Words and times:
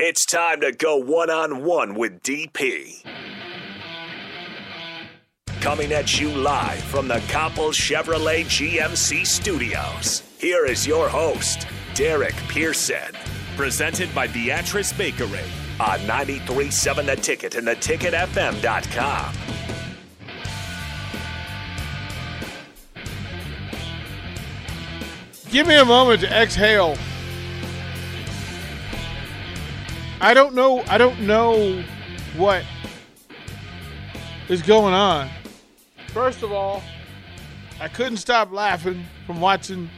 It's 0.00 0.24
time 0.24 0.60
to 0.60 0.70
go 0.70 0.96
one 0.96 1.28
on 1.28 1.64
one 1.64 1.96
with 1.96 2.22
DP. 2.22 3.02
Coming 5.60 5.90
at 5.90 6.20
you 6.20 6.30
live 6.30 6.78
from 6.84 7.08
the 7.08 7.18
Copple 7.26 7.72
Chevrolet 7.72 8.44
GMC 8.44 9.26
studios. 9.26 10.22
Here 10.38 10.66
is 10.66 10.86
your 10.86 11.08
host, 11.08 11.66
Derek 11.94 12.36
Pearson. 12.46 13.12
Presented 13.56 14.14
by 14.14 14.28
Beatrice 14.28 14.92
Bakery. 14.92 15.42
On 15.80 15.98
93.7 16.06 17.06
The 17.06 17.16
Ticket 17.16 17.56
and 17.56 17.66
theticketfm.com. 17.66 19.34
Give 25.50 25.66
me 25.66 25.74
a 25.74 25.84
moment 25.84 26.20
to 26.20 26.28
exhale. 26.28 26.96
I 30.20 30.34
don't 30.34 30.54
know. 30.54 30.82
I 30.88 30.98
don't 30.98 31.20
know 31.20 31.82
what 32.36 32.64
is 34.48 34.62
going 34.62 34.94
on. 34.94 35.28
First 36.08 36.42
of 36.42 36.52
all, 36.52 36.82
I 37.80 37.88
couldn't 37.88 38.16
stop 38.16 38.50
laughing 38.50 39.04
from 39.26 39.40
watching 39.40 39.88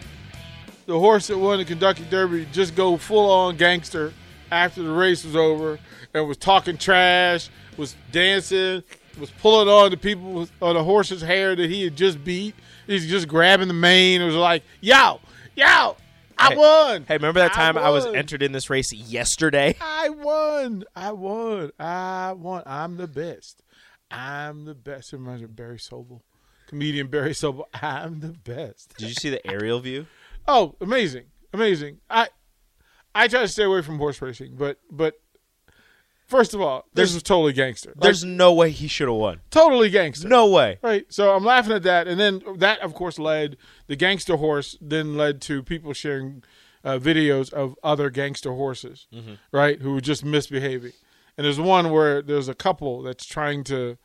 the 0.86 0.98
horse 0.98 1.28
that 1.28 1.38
won 1.38 1.58
the 1.58 1.64
Kentucky 1.64 2.04
Derby 2.10 2.46
just 2.52 2.74
go 2.74 2.96
full 2.96 3.30
on 3.30 3.56
gangster 3.56 4.12
after 4.50 4.82
the 4.82 4.92
race 4.92 5.24
was 5.24 5.36
over 5.36 5.78
and 6.12 6.28
was 6.28 6.36
talking 6.36 6.76
trash, 6.76 7.48
was 7.76 7.96
dancing, 8.12 8.82
was 9.18 9.30
pulling 9.30 9.68
on 9.68 9.90
the 9.90 9.96
people 9.96 10.48
on 10.60 10.74
the 10.74 10.84
horse's 10.84 11.22
hair 11.22 11.56
that 11.56 11.70
he 11.70 11.84
had 11.84 11.96
just 11.96 12.22
beat. 12.22 12.54
He's 12.86 13.08
just 13.08 13.28
grabbing 13.28 13.68
the 13.68 13.74
mane. 13.74 14.20
It 14.20 14.26
was 14.26 14.34
like, 14.34 14.64
yo, 14.80 15.20
yo, 15.54 15.96
I 16.40 16.48
Hey, 16.50 16.56
won. 16.56 17.04
Hey, 17.06 17.14
remember 17.14 17.40
that 17.40 17.52
time 17.52 17.76
I, 17.76 17.90
was 17.90 18.06
entered 18.06 18.42
in 18.42 18.52
this 18.52 18.70
race 18.70 18.92
yesterday? 18.92 19.76
I 19.80 20.08
won. 20.08 20.84
I 20.96 21.12
won. 21.12 21.70
I 21.78 22.32
won. 22.32 22.62
I'm 22.66 22.96
the 22.96 23.06
best. 23.06 23.62
I'm 24.10 24.64
the 24.64 24.74
best. 24.74 25.12
It 25.12 25.18
reminds 25.18 25.42
me 25.42 25.44
of 25.44 25.54
Barry 25.54 25.76
Sobel, 25.78 26.22
comedian 26.66 27.08
Barry 27.08 27.32
Sobel. 27.32 27.64
I'm 27.74 28.20
the 28.20 28.32
best. 28.32 28.96
Did 28.96 29.08
you 29.08 29.14
see 29.14 29.30
the 29.30 29.46
aerial 29.46 29.80
view? 29.80 30.06
Oh, 30.48 30.74
amazing, 30.80 31.26
amazing. 31.52 31.98
I 32.08 32.28
I 33.14 33.28
try 33.28 33.40
to 33.42 33.48
stay 33.48 33.64
away 33.64 33.82
from 33.82 33.98
horse 33.98 34.20
racing, 34.22 34.56
but 34.56 34.78
but 34.90 35.14
first 36.30 36.54
of 36.54 36.60
all, 36.60 36.86
this 36.94 37.12
was 37.12 37.22
totally 37.22 37.52
gangster. 37.52 37.90
Like, 37.90 38.00
There's 38.02 38.24
no 38.24 38.52
way 38.54 38.70
he 38.70 38.88
should 38.88 39.08
have 39.08 39.16
won. 39.16 39.40
totally 39.50 39.90
gangster. 39.90 40.28
No 40.28 40.46
way. 40.48 40.78
Right. 40.82 41.04
So 41.12 41.34
I'm 41.34 41.44
laughing 41.44 41.72
at 41.74 41.82
that. 41.82 42.08
And 42.08 42.18
then 42.18 42.42
that, 42.56 42.80
of 42.80 42.94
course, 42.94 43.18
led 43.18 43.56
the 43.88 43.96
gangster 43.96 44.36
horse, 44.36 44.76
then 44.80 45.16
led 45.16 45.40
to 45.42 45.62
people 45.62 45.92
sharing 45.92 46.42
uh, 46.84 46.98
videos 46.98 47.52
of 47.52 47.74
other 47.82 48.08
gangster 48.08 48.52
horses, 48.52 49.06
right, 49.52 49.80
who 49.82 49.92
were 49.92 50.00
just 50.00 50.24
misbehaving. 50.24 50.92
And 51.36 51.44
there's 51.44 51.60
one 51.60 51.90
where 51.90 52.22
there's 52.22 52.48
a 52.48 52.54
couple 52.54 53.02
that's 53.02 53.26
trying 53.26 53.64
to 53.64 53.98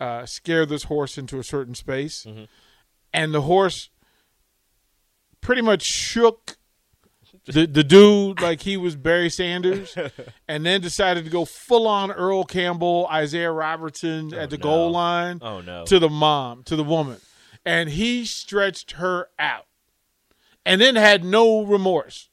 uh, 0.00 0.24
scare 0.26 0.64
this 0.66 0.84
horse 0.84 1.18
into 1.18 1.38
a 1.38 1.44
certain 1.44 1.74
space. 1.74 2.26
And 3.12 3.34
the 3.34 3.42
horse 3.42 3.90
pretty 5.40 5.62
much 5.62 5.82
shook 5.82 6.56
the, 7.46 7.66
the 7.66 7.82
dude 7.82 8.40
like 8.40 8.62
he 8.62 8.76
was 8.76 8.94
Barry 8.96 9.28
Sanders, 9.30 9.96
and 10.48 10.64
then 10.64 10.80
decided 10.80 11.24
to 11.24 11.30
go 11.30 11.44
full 11.44 11.86
on 11.88 12.10
Earl 12.12 12.44
Campbell, 12.44 13.08
Isiah 13.12 13.50
Robertson 13.50 14.32
at 14.34 14.50
the 14.50 14.58
no. 14.58 14.62
goal 14.62 14.90
line 14.90 15.38
Oh 15.42 15.60
no. 15.60 15.84
to 15.86 15.98
the 15.98 16.08
mom, 16.08 16.62
to 16.64 16.76
the 16.76 16.84
woman. 16.84 17.20
And 17.64 17.90
he 17.90 18.24
stretched 18.24 18.92
her 18.92 19.28
out 19.38 19.66
and 20.64 20.80
then 20.80 20.96
had 20.96 21.24
no 21.24 21.62
remorse. 21.64 22.28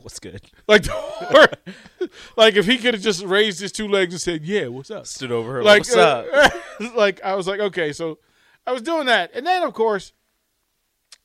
What's 0.00 0.18
good? 0.20 0.42
Like, 0.68 0.86
like 2.36 2.54
if 2.56 2.66
he 2.66 2.78
could 2.78 2.94
have 2.94 3.02
just 3.02 3.24
raised 3.24 3.60
his 3.60 3.72
two 3.72 3.88
legs 3.88 4.14
and 4.14 4.20
said, 4.20 4.44
"Yeah, 4.44 4.66
what's 4.68 4.90
up?" 4.90 5.06
Stood 5.06 5.32
over 5.32 5.54
her. 5.54 5.62
Like, 5.64 5.80
What's 5.80 5.96
up? 5.96 6.26
uh, 6.32 6.50
like 6.94 7.22
I 7.24 7.34
was 7.34 7.46
like, 7.48 7.58
okay, 7.60 7.92
so 7.92 8.18
I 8.66 8.72
was 8.72 8.82
doing 8.82 9.06
that, 9.06 9.30
and 9.34 9.46
then 9.46 9.62
of 9.64 9.74
course, 9.74 10.12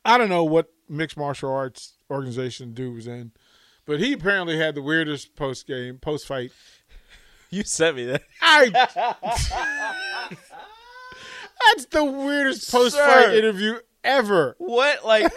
I 0.03 0.17
don't 0.17 0.29
know 0.29 0.43
what 0.43 0.67
mixed 0.93 1.17
martial 1.17 1.51
arts 1.51 1.97
organization 2.09 2.73
dude 2.73 2.95
was 2.95 3.07
in, 3.07 3.31
but 3.85 3.99
he 3.99 4.13
apparently 4.13 4.57
had 4.57 4.75
the 4.75 4.81
weirdest 4.81 5.35
post 5.35 5.67
game, 5.67 5.97
post 5.97 6.25
fight. 6.27 6.51
You 7.49 7.63
sent 7.63 7.97
me 7.97 8.05
that. 8.05 8.23
I. 8.41 10.29
That's 11.67 11.85
the 11.85 12.03
weirdest 12.03 12.71
post 12.71 12.97
fight 12.97 13.33
interview 13.35 13.79
ever. 14.03 14.55
What 14.57 15.05
like? 15.05 15.31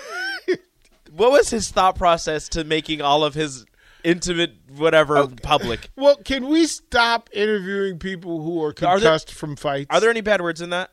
what 1.15 1.31
was 1.33 1.51
his 1.51 1.71
thought 1.71 1.97
process 1.97 2.49
to 2.51 2.65
making 2.65 3.01
all 3.01 3.25
of 3.25 3.35
his 3.35 3.65
intimate 4.03 4.55
whatever 4.77 5.27
public? 5.43 5.91
Well, 5.97 6.17
can 6.17 6.49
we 6.49 6.67
stop 6.67 7.31
interviewing 7.33 7.99
people 7.99 8.43
who 8.43 8.63
are 8.63 8.75
Are 8.87 8.99
there- 9.01 9.19
from 9.19 9.57
fights? 9.57 9.89
Are 9.91 10.01
there 10.01 10.11
any 10.11 10.21
bad 10.21 10.41
words 10.41 10.61
in 10.61 10.71
that? 10.71 10.91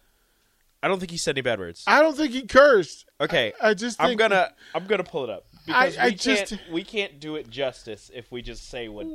I 0.81 0.89
don't 0.89 0.99
think 0.99 1.11
he 1.11 1.17
said 1.17 1.35
any 1.35 1.41
bad 1.41 1.59
words. 1.59 1.83
I 1.87 2.01
don't 2.01 2.17
think 2.17 2.33
he 2.33 2.45
cursed. 2.45 3.05
Okay, 3.23 3.53
I, 3.61 3.69
I 3.69 3.73
just 3.73 4.01
I'm 4.01 4.17
gonna 4.17 4.51
I'm 4.75 4.85
gonna 4.85 5.03
pull 5.03 5.23
it 5.23 5.29
up 5.29 5.45
because 5.65 5.97
I 5.97 6.05
we 6.07 6.15
just- 6.15 6.49
can't 6.49 6.61
we 6.71 6.83
can't 6.83 7.19
do 7.19 7.35
it 7.35 7.49
justice 7.49 8.11
if 8.13 8.31
we 8.31 8.41
just 8.41 8.69
say 8.69 8.87
what 8.87 9.07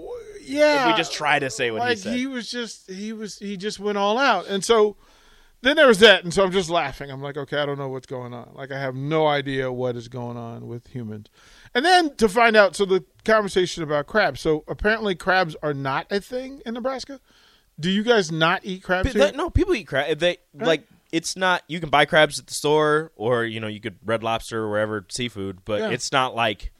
yeah. 0.43 0.83
if 0.83 0.93
we 0.93 0.97
just 0.97 1.13
try 1.13 1.39
to 1.39 1.51
say 1.51 1.71
what 1.71 1.81
like 1.81 1.97
he 1.99 2.03
said. 2.03 2.17
He 2.17 2.27
was 2.27 2.51
just 2.51 2.91
he 2.91 3.13
was 3.13 3.39
he 3.39 3.57
just 3.57 3.79
went 3.81 3.99
all 3.99 4.19
out, 4.19 4.47
and 4.47 4.65
so 4.65 4.97
then 5.61 5.77
there 5.77 5.89
was 5.89 5.99
that, 5.99 6.23
and 6.23 6.33
so 6.33 6.45
I'm 6.45 6.53
just 6.53 6.71
laughing. 6.71 7.11
I'm 7.11 7.21
like, 7.21 7.37
okay, 7.37 7.59
I 7.59 7.67
don't 7.67 7.79
know 7.79 7.89
what's 7.89 8.07
going 8.07 8.33
on. 8.33 8.51
Like 8.55 8.71
I 8.71 8.79
have 8.79 8.95
no 8.95 9.27
idea 9.27 9.73
what 9.73 9.97
is 9.97 10.07
going 10.09 10.37
on 10.37 10.69
with 10.69 10.87
humans. 10.87 11.27
And 11.75 11.85
then 11.85 12.15
to 12.17 12.29
find 12.29 12.57
out, 12.57 12.77
so 12.77 12.85
the 12.85 13.05
conversation 13.25 13.83
about 13.83 14.07
crabs. 14.07 14.41
So 14.41 14.65
apparently, 14.69 15.17
crabs 15.17 15.57
are 15.63 15.75
not 15.75 16.07
a 16.11 16.21
thing 16.21 16.63
in 16.65 16.75
Nebraska. 16.75 17.21
Do 17.81 17.91
you 17.91 18.03
guys 18.03 18.31
not 18.33 18.61
eat 18.65 18.83
crabs 18.83 19.13
But 19.13 19.19
that- 19.19 19.37
no, 19.37 19.51
people 19.51 19.75
eat 19.75 19.89
crab. 19.89 20.19
They 20.19 20.39
like 20.55 20.87
it's 21.13 21.37
not. 21.37 21.63
You 21.69 21.81
can 21.81 21.89
buy 21.91 22.05
crabs 22.05 22.39
at 22.39 22.47
the 22.47 22.55
store, 22.55 23.13
or 23.17 23.45
you 23.45 23.61
know, 23.61 23.67
you 23.69 23.81
could 23.81 23.97
Red 24.05 24.23
Lobster 24.23 24.65
or 24.65 24.71
wherever 24.71 25.05
seafood. 25.09 25.65
But 25.65 25.81
Yeah. 25.81 25.91
it's 25.91 26.13
not 26.13 26.35
like 26.35 26.73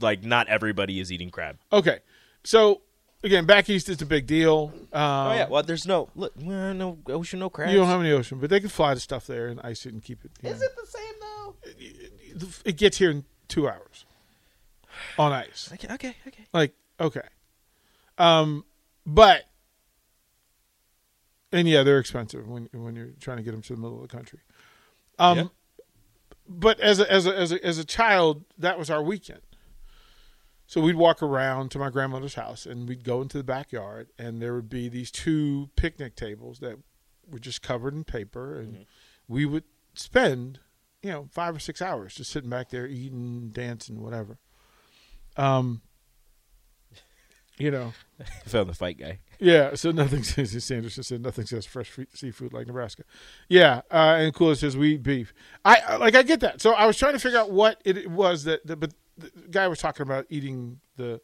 like 0.00 0.22
not 0.24 0.48
everybody 0.48 1.00
is 1.00 1.10
eating 1.10 1.30
crab. 1.30 1.58
Okay, 1.72 2.00
so 2.44 2.82
again, 3.24 3.46
back 3.46 3.68
east 3.70 3.88
is 3.88 4.00
a 4.02 4.06
big 4.06 4.26
deal. 4.26 4.72
Um, 4.92 5.02
oh 5.02 5.32
yeah, 5.34 5.48
well, 5.48 5.62
there's 5.62 5.86
no 5.86 6.08
look. 6.14 6.36
No 6.38 6.98
ocean, 7.08 7.38
no 7.40 7.50
crabs. 7.50 7.72
You 7.72 7.78
don't 7.78 7.88
have 7.88 8.00
any 8.00 8.12
ocean, 8.12 8.38
but 8.38 8.50
they 8.50 8.60
can 8.60 8.68
fly 8.68 8.94
the 8.94 9.00
stuff 9.00 9.26
there 9.26 9.48
and 9.48 9.60
ice 9.62 9.86
it 9.86 9.92
and 9.92 10.02
keep 10.02 10.24
it. 10.24 10.30
you 10.42 10.50
is 10.50 10.60
know. 10.60 10.66
it 10.66 10.76
the 10.76 10.86
same 10.86 11.14
though? 11.20 12.56
It 12.64 12.76
gets 12.76 12.98
here 12.98 13.10
in 13.10 13.24
two 13.48 13.68
hours 13.68 14.04
on 15.18 15.32
ice. 15.32 15.70
Okay, 15.74 15.88
okay, 15.94 16.14
okay. 16.28 16.44
Like 16.52 16.74
okay, 17.00 17.22
um, 18.18 18.64
but 19.06 19.44
and 21.52 21.68
yeah, 21.68 21.82
they're 21.82 21.98
expensive 21.98 22.46
when 22.48 22.68
when 22.72 22.96
you're 22.96 23.12
trying 23.20 23.36
to 23.38 23.42
get 23.42 23.52
them 23.52 23.62
to 23.62 23.74
the 23.74 23.80
middle 23.80 24.02
of 24.02 24.08
the 24.08 24.14
country. 24.16 24.40
Um, 25.18 25.38
Yeah. 25.38 25.44
but 26.48 26.80
as 26.80 27.00
a 27.00 27.10
as 27.10 27.26
a 27.26 27.36
as 27.38 27.52
a 27.52 27.64
as 27.64 27.78
a 27.78 27.84
child, 27.84 28.44
that 28.58 28.78
was 28.78 28.90
our 28.90 29.02
weekend. 29.02 29.40
So 30.68 30.80
we'd 30.80 30.96
walk 30.96 31.22
around 31.22 31.70
to 31.70 31.78
my 31.78 31.90
grandmother's 31.90 32.34
house, 32.34 32.66
and 32.66 32.88
we'd 32.88 33.04
go 33.04 33.22
into 33.22 33.38
the 33.38 33.44
backyard, 33.44 34.08
and 34.18 34.42
there 34.42 34.52
would 34.54 34.68
be 34.68 34.88
these 34.88 35.12
two 35.12 35.70
picnic 35.76 36.16
tables 36.16 36.58
that 36.58 36.78
were 37.30 37.38
just 37.38 37.62
covered 37.62 37.94
in 37.94 38.02
paper, 38.02 38.58
and 38.58 38.84
we 39.28 39.46
would 39.46 39.62
spend, 39.94 40.58
you 41.02 41.10
know, 41.12 41.28
five 41.30 41.54
or 41.54 41.60
six 41.60 41.80
hours 41.80 42.16
just 42.16 42.32
sitting 42.32 42.50
back 42.50 42.70
there 42.70 42.84
eating, 42.86 43.50
dancing, 43.50 44.02
whatever. 44.02 44.38
Um, 45.36 45.82
you 47.58 47.70
know, 47.70 47.92
I 48.20 48.48
found 48.48 48.68
the 48.68 48.74
fight 48.74 48.98
guy. 48.98 49.20
Yeah. 49.38 49.74
So 49.74 49.90
nothing 49.90 50.22
says 50.24 50.64
Sanders 50.64 50.96
just 50.96 51.08
said 51.08 51.22
nothing 51.22 51.46
says 51.46 51.66
fresh 51.66 51.92
seafood 52.14 52.52
like 52.52 52.66
Nebraska. 52.66 53.04
Yeah, 53.48 53.82
uh, 53.90 54.16
and 54.18 54.34
Coolidge 54.34 54.58
says 54.58 54.76
we 54.76 54.94
eat 54.94 55.02
beef. 55.02 55.32
I 55.64 55.96
like 55.96 56.14
I 56.14 56.22
get 56.22 56.40
that. 56.40 56.60
So 56.60 56.72
I 56.72 56.86
was 56.86 56.96
trying 56.96 57.12
to 57.14 57.18
figure 57.18 57.38
out 57.38 57.50
what 57.50 57.80
it 57.84 58.10
was 58.10 58.44
that, 58.44 58.66
that 58.66 58.76
but 58.76 58.92
the 59.18 59.30
guy 59.50 59.68
was 59.68 59.78
talking 59.78 60.02
about 60.02 60.26
eating 60.28 60.80
the, 60.96 61.20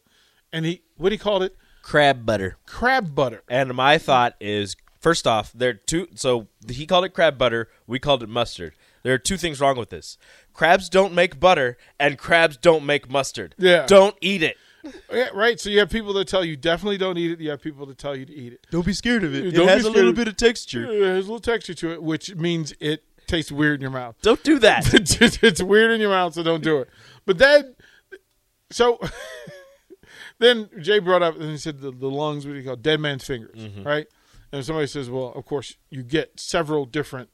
and 0.51 0.65
he 0.65 0.81
what 0.97 1.11
he 1.11 1.17
called 1.17 1.43
it 1.43 1.55
Crab 1.83 2.25
butter. 2.25 2.57
crab 2.65 3.13
butter. 3.13 3.43
And 3.49 3.73
my 3.73 3.97
thought 3.97 4.35
is, 4.39 4.75
first 5.01 5.27
off, 5.27 5.51
there 5.53 5.71
are 5.71 5.73
two. 5.73 6.07
So 6.15 6.47
he 6.67 6.85
called 6.87 7.05
it 7.05 7.09
crab 7.09 7.37
butter. 7.37 7.69
We 7.85 7.99
called 7.99 8.23
it 8.23 8.29
mustard. 8.29 8.73
There 9.03 9.13
are 9.13 9.17
two 9.19 9.35
things 9.35 9.59
wrong 9.59 9.77
with 9.77 9.89
this. 9.89 10.17
Crabs 10.53 10.87
don't 10.87 11.13
make 11.13 11.39
butter, 11.39 11.77
and 11.99 12.17
crabs 12.17 12.55
don't 12.55 12.85
make 12.85 13.09
mustard. 13.09 13.53
Yeah. 13.57 13.85
Don't 13.85 14.15
eat 14.21 14.41
it. 14.41 14.55
Yeah, 15.11 15.29
right. 15.33 15.59
So 15.59 15.69
you 15.69 15.79
have 15.79 15.89
people 15.89 16.13
that 16.13 16.27
tell 16.27 16.43
you 16.43 16.57
definitely 16.57 16.97
don't 16.97 17.17
eat 17.17 17.31
it. 17.31 17.39
You 17.39 17.51
have 17.51 17.61
people 17.61 17.85
that 17.85 17.97
tell 17.97 18.15
you 18.15 18.25
to 18.25 18.33
eat 18.33 18.53
it. 18.53 18.67
Don't 18.71 18.85
be 18.85 18.93
scared 18.93 19.23
of 19.23 19.33
it. 19.33 19.51
Don't 19.51 19.67
it 19.67 19.71
has 19.71 19.85
a 19.85 19.89
little 19.89 20.11
bit 20.11 20.27
of 20.27 20.35
texture. 20.35 20.83
It 20.83 21.01
has 21.03 21.25
a 21.25 21.31
little 21.31 21.39
texture 21.39 21.73
to 21.75 21.93
it, 21.93 22.03
which 22.03 22.35
means 22.35 22.73
it 22.79 23.03
tastes 23.27 23.51
weird 23.51 23.75
in 23.75 23.81
your 23.81 23.91
mouth. 23.91 24.15
Don't 24.21 24.43
do 24.43 24.59
that. 24.59 24.93
it's, 25.43 25.61
weird 25.61 25.91
in 25.91 26.01
your 26.01 26.09
mouth, 26.09 26.33
so 26.33 26.43
don't 26.43 26.63
do 26.63 26.79
it. 26.79 26.89
But 27.25 27.37
then, 27.37 27.75
so 28.71 28.99
then 30.39 30.69
Jay 30.79 30.99
brought 30.99 31.21
up 31.21 31.35
and 31.35 31.51
he 31.51 31.57
said 31.57 31.79
the, 31.79 31.91
the 31.91 32.09
lungs, 32.09 32.45
what 32.45 32.53
do 32.53 32.59
you 32.59 32.63
call 32.63 32.73
it? 32.73 32.81
dead 32.81 32.99
man's 32.99 33.23
fingers, 33.23 33.59
mm-hmm. 33.59 33.83
right? 33.83 34.07
And 34.51 34.65
somebody 34.65 34.87
says, 34.87 35.09
well, 35.09 35.31
of 35.35 35.45
course, 35.45 35.77
you 35.89 36.03
get 36.03 36.39
several 36.39 36.85
different 36.85 37.29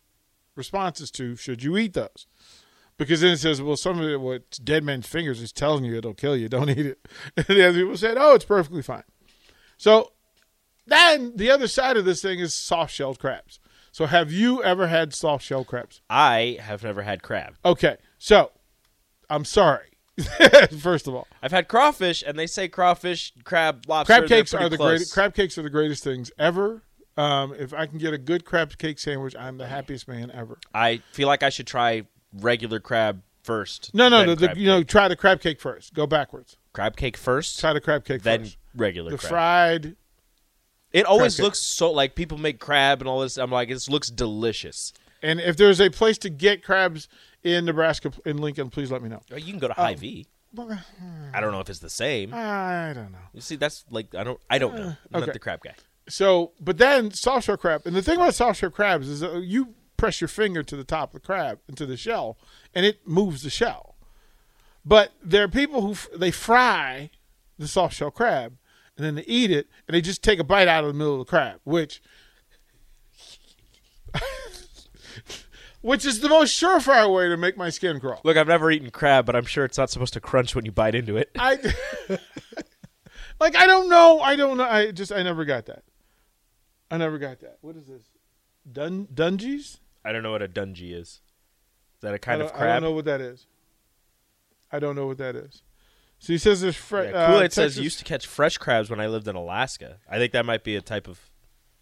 responses 0.56 1.10
to 1.12 1.36
should 1.36 1.64
you 1.64 1.78
eat 1.78 1.94
those. 1.94 2.28
Because 3.00 3.22
then 3.22 3.32
it 3.32 3.38
says, 3.38 3.62
well, 3.62 3.78
some 3.78 4.00
of 4.00 4.08
it, 4.08 4.20
what 4.20 4.60
dead 4.64 4.84
man's 4.84 5.08
fingers 5.08 5.42
is 5.42 5.52
telling 5.52 5.86
you 5.86 5.96
it'll 5.96 6.14
kill 6.14 6.36
you. 6.36 6.50
Don't 6.50 6.70
eat 6.70 6.86
it. 6.86 7.00
And 7.36 7.46
the 7.48 7.68
other 7.68 7.80
people 7.80 7.98
said, 7.98 8.18
oh, 8.20 8.36
it's 8.36 8.46
perfectly 8.46 8.84
fine. 8.84 9.04
So 9.78 10.12
then 10.86 11.36
the 11.36 11.50
other 11.50 11.68
side 11.68 11.98
of 11.98 12.06
this 12.06 12.22
thing 12.22 12.40
is 12.40 12.54
soft 12.54 12.94
shelled 12.94 13.18
crabs. 13.18 13.60
So 13.92 14.06
have 14.06 14.32
you 14.32 14.62
ever 14.62 14.88
had 14.88 15.16
soft 15.16 15.44
shell 15.44 15.64
crabs? 15.64 16.02
I 16.10 16.58
have 16.62 16.84
never 16.84 17.02
had 17.02 17.24
crab. 17.24 17.56
Okay, 17.66 17.98
so 18.20 18.52
I'm 19.30 19.46
sorry. 19.46 19.86
First 20.80 21.08
of 21.08 21.16
all, 21.16 21.28
I've 21.42 21.54
had 21.54 21.70
crawfish, 21.70 22.22
and 22.28 22.38
they 22.38 22.46
say 22.46 22.68
crawfish, 22.68 23.32
crab, 23.46 23.86
lobster. 23.88 24.16
crab 24.16 24.28
cakes 24.28 24.52
they're 24.52 24.68
the 24.68 24.78
greatest. 24.78 25.14
Crab 25.14 25.34
cakes 25.34 25.58
are 25.58 25.62
the 25.62 25.70
greatest 25.70 26.04
things 26.04 26.30
ever. 26.38 26.84
Um, 27.16 27.56
if 27.58 27.74
I 27.74 27.86
can 27.86 27.98
get 28.00 28.14
a 28.14 28.18
good 28.18 28.44
crab 28.44 28.78
cake 28.78 29.00
sandwich, 29.00 29.36
I'm 29.38 29.58
the 29.58 29.68
happiest 29.68 30.08
man 30.08 30.30
ever. 30.32 30.58
I 30.74 31.02
feel 31.14 31.28
like 31.28 31.42
I 31.42 31.50
should 31.50 31.68
try 31.68 32.04
regular 32.34 32.80
crab 32.80 33.22
first. 33.44 33.92
No, 33.94 34.10
no, 34.10 34.26
no. 34.26 34.36
The, 34.36 34.54
you 34.56 34.68
know, 34.68 34.84
try 34.84 35.08
the 35.08 35.16
crab 35.16 35.42
cake 35.42 35.60
first. 35.60 35.94
Go 35.94 36.06
backwards. 36.08 36.58
crab 36.74 36.96
cake 36.96 37.18
first, 37.18 37.60
Try 37.60 37.74
the 37.74 37.82
crab 37.82 38.06
cake 38.06 38.22
then 38.24 38.42
first. 38.42 38.58
regular 38.76 39.12
The 39.12 39.18
crab. 39.18 39.30
fried. 39.30 39.96
it 40.92 41.06
always 41.06 41.36
crab 41.36 41.38
cake. 41.38 41.44
looks 41.46 41.60
so 41.60 41.92
like 41.92 42.16
people 42.16 42.38
make 42.38 42.60
crab 42.60 43.02
and 43.02 43.08
all 43.10 43.22
this. 43.22 43.38
I'm 43.38 43.52
like, 43.52 43.70
this 43.70 43.90
looks 43.90 44.10
delicious. 44.10 44.94
And 45.22 45.40
if 45.40 45.58
there's 45.58 45.82
a 45.82 45.90
place 45.90 46.18
to 46.20 46.30
get 46.30 46.64
crabs 46.64 47.08
in 47.44 47.66
Nebraska, 47.66 48.12
in 48.26 48.38
Lincoln, 48.38 48.70
please 48.70 48.92
let 48.92 49.02
me 49.02 49.10
know. 49.10 49.22
You 49.36 49.52
can 49.52 49.60
go 49.60 49.68
to 49.68 49.80
Um, 49.80 49.86
Hy-Vee. 49.88 50.28
Uh, 50.58 50.64
hmm. 50.64 50.76
I 51.34 51.42
don't 51.42 51.52
know 51.52 51.60
if 51.60 51.70
it's 51.70 51.80
the 51.80 51.90
same. 51.90 52.34
I 52.34 52.92
don't 52.96 53.12
know. 53.12 53.18
You 53.34 53.42
see, 53.42 53.56
that's 53.56 53.86
like 53.92 54.16
I 54.16 54.24
don't. 54.24 54.40
I 54.50 54.58
don't 54.58 54.76
know. 54.76 54.82
Uh, 54.82 54.96
I'm 55.14 55.18
okay. 55.18 55.26
not 55.28 55.34
the 55.34 55.40
crab 55.40 55.62
guy. 55.62 55.76
So, 56.08 56.54
but 56.60 56.80
then 56.80 57.12
soft 57.12 57.46
shell 57.46 57.56
crab, 57.58 57.84
and 57.86 57.96
the 57.96 58.02
thing 58.02 58.16
about 58.16 58.34
soft 58.34 58.60
shell 58.60 58.72
crabs 58.72 59.08
is 59.08 59.20
that 59.20 59.44
you 59.44 59.76
press 60.00 60.22
your 60.22 60.28
finger 60.30 60.64
to 60.64 60.76
the 60.76 60.84
top 60.84 61.10
of 61.10 61.22
the 61.22 61.26
crab 61.26 61.60
into 61.68 61.86
the 61.86 61.98
shell, 61.98 62.38
and 62.74 62.86
it 62.86 63.06
moves 63.08 63.44
the 63.44 63.50
shell. 63.50 63.96
But 64.86 65.12
there 65.24 65.44
are 65.44 65.50
people 65.50 65.82
who 65.82 65.92
f- 65.92 66.08
they 66.16 66.32
fry 66.32 67.10
the 67.58 67.68
soft 67.68 67.96
shell 67.96 68.10
crab, 68.10 68.58
and 68.96 69.06
then 69.06 69.16
they 69.16 69.24
eat 69.24 69.52
it, 69.52 69.68
and 69.88 69.94
they 69.94 70.02
just 70.02 70.24
take 70.24 70.40
a 70.40 70.44
bite 70.44 70.68
out 70.70 70.84
of 70.86 70.88
the 70.88 70.98
middle 70.98 71.14
of 71.14 71.20
the 71.20 71.30
crab, 71.30 71.60
which, 71.66 72.02
which 75.82 76.06
is 76.06 76.22
the 76.22 76.30
most 76.30 76.60
surefire 76.60 77.14
way 77.14 77.28
to 77.28 77.36
make 77.36 77.58
my 77.58 77.70
skin 77.70 78.00
crawl. 78.00 78.22
Look, 78.24 78.38
I've 78.38 78.48
never 78.48 78.72
eaten 78.72 78.90
crab, 78.92 79.26
but 79.26 79.36
I'm 79.36 79.46
sure 79.46 79.66
it's 79.66 79.78
not 79.78 79.90
supposed 79.90 80.14
to 80.14 80.22
crunch 80.22 80.56
when 80.56 80.64
you 80.66 80.72
bite 80.72 80.96
into 80.96 81.18
it. 81.18 81.30
I 81.38 81.58
like 83.40 83.58
I 83.58 83.68
don't 83.68 83.90
know. 83.90 84.22
I 84.22 84.38
don't 84.38 84.58
know. 84.58 84.64
I 84.64 84.92
just 84.92 85.12
I 85.12 85.24
never 85.24 85.44
got 85.44 85.66
that. 85.66 85.84
I 86.90 86.98
never 86.98 87.18
got 87.18 87.42
that. 87.42 87.58
What 87.62 87.76
is 87.76 87.86
this? 87.86 88.04
Dun 88.72 89.08
dungees? 89.14 89.80
I 90.04 90.12
don't 90.12 90.24
know 90.24 90.32
what 90.32 90.42
a 90.42 90.48
dungy 90.48 90.94
is. 90.94 91.08
Is 91.08 91.22
that 92.02 92.14
a 92.14 92.20
kind 92.20 92.42
of 92.42 92.54
crab? 92.54 92.70
I 92.70 92.74
don't 92.74 92.84
know 92.84 92.92
what 92.92 93.06
that 93.06 93.22
is. 93.22 93.48
I 94.72 94.80
don't 94.80 94.96
know 94.96 95.08
what 95.08 95.18
that 95.18 95.36
is. 95.36 95.64
So 96.20 96.34
he 96.34 96.38
says 96.38 96.62
there's 96.62 96.76
fre- 96.76 97.02
Yeah, 97.04 97.12
uh, 97.12 97.28
Kool-Aid 97.32 97.54
says 97.54 97.72
Texas- 97.74 97.84
used 97.84 98.00
to 98.00 98.06
catch 98.06 98.28
fresh 98.28 98.58
crabs 98.58 98.90
when 98.90 99.00
I 99.00 99.08
lived 99.08 99.28
in 99.28 99.36
Alaska. 99.36 100.00
I 100.10 100.18
think 100.18 100.34
that 100.34 100.46
might 100.46 100.64
be 100.64 100.76
a 100.76 100.82
type 100.82 101.08
of 101.08 101.20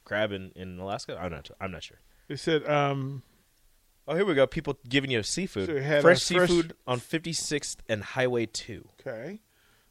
crab 0.05 0.31
in, 0.31 0.51
in 0.55 0.79
Alaska. 0.79 1.17
I'm 1.19 1.31
not. 1.31 1.49
I'm 1.59 1.71
not 1.71 1.83
sure. 1.83 1.97
He 2.27 2.35
said 2.35 2.67
um 2.67 3.23
Oh, 4.07 4.15
here 4.15 4.25
we 4.25 4.35
go. 4.35 4.47
People 4.47 4.77
giving 4.87 5.11
you 5.11 5.21
seafood. 5.23 5.67
So 5.67 5.73
fresh 5.73 5.99
a 5.99 6.01
fresh- 6.01 6.21
seafood 6.23 6.73
on 6.87 6.99
56th 6.99 7.77
and 7.89 8.03
Highway 8.03 8.45
2. 8.45 8.87
okay. 9.01 9.41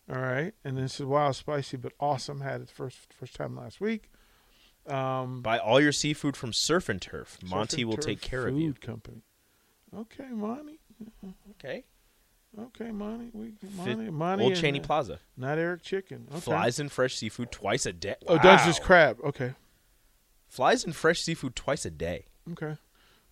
All 0.08 0.20
right. 0.20 0.54
And 0.64 0.76
then 0.76 0.84
it 0.84 0.88
says 0.90 1.06
wow 1.06 1.32
spicy 1.32 1.76
but 1.76 1.92
awesome 2.00 2.40
had 2.40 2.60
it 2.62 2.70
first 2.70 3.12
first 3.12 3.34
time 3.34 3.56
last 3.56 3.80
week. 3.80 4.10
Um 4.88 5.42
Buy 5.42 5.58
all 5.58 5.80
your 5.80 5.92
seafood 5.92 6.36
from 6.36 6.52
Surf 6.52 6.88
and 6.88 7.00
Turf. 7.00 7.38
Surf 7.40 7.50
Monty 7.50 7.82
and 7.82 7.88
will 7.90 7.96
Turf 7.96 8.04
take 8.04 8.20
care 8.20 8.46
of 8.46 8.56
you. 8.58 8.72
Company. 8.74 9.22
Okay, 9.96 10.28
Monty. 10.30 10.78
Okay. 11.52 11.84
Okay, 12.58 12.90
Monty. 12.90 13.30
We 13.32 13.50
Fit- 13.52 13.74
Monty, 13.74 14.10
Monty 14.10 14.44
Old 14.44 14.54
Cheney 14.56 14.80
uh, 14.80 14.82
Plaza. 14.84 15.20
Not 15.36 15.58
Eric 15.58 15.82
Chicken. 15.82 16.26
Okay. 16.30 16.40
Flies 16.40 16.78
in 16.80 16.88
fresh 16.88 17.14
seafood 17.16 17.50
twice 17.52 17.84
a 17.86 17.92
day. 17.92 18.14
Oh, 18.26 18.38
that's 18.42 18.64
just 18.64 18.82
crab. 18.82 19.18
Okay. 19.22 19.52
Flies 20.48 20.84
in 20.84 20.92
fresh 20.92 21.20
seafood 21.20 21.54
twice 21.56 21.84
a 21.84 21.90
day. 21.90 22.26
Okay. 22.52 22.76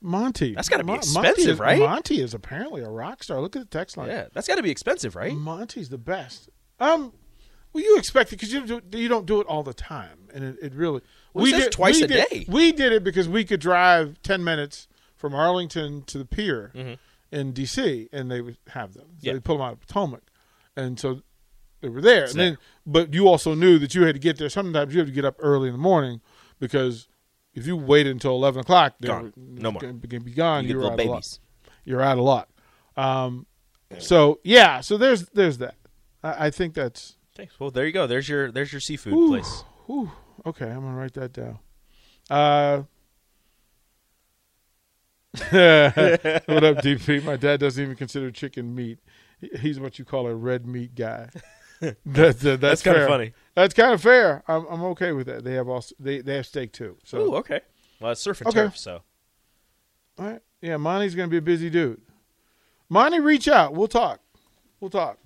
Monty. 0.01 0.55
That's 0.55 0.69
gotta 0.69 0.85
be 0.85 0.89
Monty 0.89 1.07
expensive, 1.07 1.53
is- 1.55 1.59
right? 1.59 1.79
Monty 1.79 2.21
is 2.21 2.35
apparently 2.35 2.83
a 2.83 2.91
rock 2.91 3.23
star. 3.23 3.41
Look 3.41 3.57
at 3.57 3.61
the 3.61 3.79
text 3.79 3.97
line. 3.97 4.09
Yeah, 4.09 4.27
that's 4.35 4.47
got 4.47 4.57
to 4.57 4.63
be 4.63 4.71
expensive, 4.71 5.17
right? 5.17 5.35
Monty's 5.35 5.89
the 5.89 5.97
best. 5.99 6.51
Um, 6.79 7.15
well, 7.75 7.83
you 7.85 7.99
expect 7.99 8.33
it 8.33 8.37
because 8.37 8.53
you 8.53 8.65
don't 8.67 8.91
do, 8.91 8.99
you 8.99 9.09
don't 9.09 9.27
do 9.27 9.41
it 9.41 9.47
all 9.47 9.63
the 9.63 9.75
time, 9.75 10.29
and 10.33 10.45
it, 10.45 10.57
it 10.63 10.75
really. 10.75 11.03
Well, 11.35 11.45
it 11.45 11.51
says 11.51 11.69
twice 11.71 11.97
we 11.99 12.05
a 12.05 12.07
did- 12.07 12.29
day. 12.31 12.45
We 12.49 12.73
did 12.73 12.93
it 12.93 13.05
because 13.05 13.29
we 13.29 13.45
could 13.45 13.61
drive 13.61 14.23
ten 14.23 14.43
minutes 14.45 14.89
from 15.17 15.35
Arlington 15.35 16.03
to 16.05 16.19
the 16.19 16.25
pier 16.25 16.73
in 17.33 17.53
D.C. 17.53 18.09
and 18.13 18.31
they 18.31 18.41
would 18.41 18.57
have 18.69 18.95
them. 18.95 19.03
So 19.03 19.09
Mm-hmm. 19.09 19.27
Yeah. 19.27 19.33
They 19.35 19.41
pull 19.41 19.57
them 19.59 19.67
out 19.67 19.73
of 19.75 19.81
Potomac, 19.81 20.23
and 20.77 20.99
so 21.01 21.23
they 21.81 21.89
were 21.89 22.01
there. 22.01 22.25
It's 22.25 22.33
and 22.33 22.41
then, 22.41 22.59
but 22.87 23.13
you 23.13 23.27
also 23.29 23.55
knew 23.55 23.79
that 23.81 23.95
you 23.95 24.05
had 24.05 24.15
to 24.15 24.21
get 24.21 24.39
there. 24.39 24.49
Sometimes 24.49 24.93
you 24.95 25.01
have 25.01 25.09
to 25.09 25.15
get 25.15 25.25
up 25.25 25.37
early 25.41 25.69
in 25.69 25.75
the 25.75 25.79
morning 25.81 26.21
because 26.61 27.09
if 27.55 27.67
you 27.67 27.77
waited 27.77 28.13
until 28.13 28.33
eleven 28.33 28.61
o'clock, 28.61 28.95
they 29.01 29.09
Gone. 29.09 29.25
were 29.25 29.33
No 29.37 29.73
more. 29.73 29.81
Gonna, 29.81 29.95
gonna 29.95 30.23
be 30.23 30.33
gone. 30.33 30.63
You 30.65 30.69
You, 30.69 30.75
get 30.75 30.77
were 30.77 30.83
little 30.85 30.93
out 30.93 31.01
of 31.01 31.07
luck 31.07 31.15
babies. 31.23 31.41
you're 31.85 32.03
out 32.03 32.19
of 32.19 32.25
luck. 32.25 32.49
Um, 32.97 33.47
so 33.99 34.39
yeah, 34.45 34.81
so 34.81 34.97
there's 34.97 35.29
there's 35.31 35.59
that. 35.59 35.75
I, 36.23 36.47
I 36.47 36.51
think 36.51 36.75
that's 36.75 37.17
Okay, 37.39 37.51
well, 37.59 37.71
there 37.71 37.85
you 37.85 37.93
go. 37.93 38.07
There's 38.07 38.29
your 38.29 38.53
there's 38.53 38.73
your 38.73 38.81
seafood 38.81 39.15
Ooh. 39.15 39.29
place. 39.29 39.65
whew, 39.87 40.11
okay. 40.47 40.67
I'm 40.67 40.83
gonna 40.83 40.97
write 40.97 41.15
that 41.15 41.33
down. 41.33 41.59
Uh, 42.31 42.83
what 46.47 46.63
up, 46.63 46.77
DP? 46.79 47.25
My 47.25 47.37
dad 47.37 47.59
doesn't 47.59 47.83
even 47.83 47.97
consider 47.97 48.31
chicken 48.31 48.73
meat. 48.73 49.01
He's 49.61 49.81
what 49.81 49.99
you 49.99 50.05
call 50.05 50.29
a 50.29 50.35
red 50.35 50.65
meat 50.65 50.95
guy. 50.95 51.29
That's 52.07 52.41
that's, 52.41 52.61
That's 52.61 52.83
kinda 52.83 53.05
funny. 53.07 53.33
That's 53.57 53.75
kind 53.75 53.93
of 53.93 54.01
fair. 54.01 54.45
I'm 54.47 54.65
I'm 54.67 54.83
okay 54.85 55.11
with 55.11 55.27
that. 55.27 55.43
They 55.43 55.55
have 55.55 55.69
also 55.69 55.95
they 55.99 56.21
they 56.21 56.37
have 56.37 56.47
steak 56.47 56.73
too. 56.73 56.99
So 57.05 57.19
Ooh, 57.19 57.35
okay. 57.37 57.63
Well, 58.01 58.13
it's 58.13 58.21
surf 58.21 58.41
and 58.43 58.49
Okay. 58.49 58.61
turf, 58.61 58.79
so 58.79 59.03
all 60.19 60.27
right, 60.27 60.41
yeah, 60.63 60.77
Monty's 60.77 61.17
gonna 61.17 61.29
be 61.29 61.39
a 61.39 61.43
busy 61.43 61.69
dude. 61.69 62.01
Monty, 62.89 63.19
reach 63.19 63.49
out. 63.49 63.75
We'll 63.75 63.89
talk. 63.89 64.21
We'll 64.79 64.91
talk. 64.91 65.19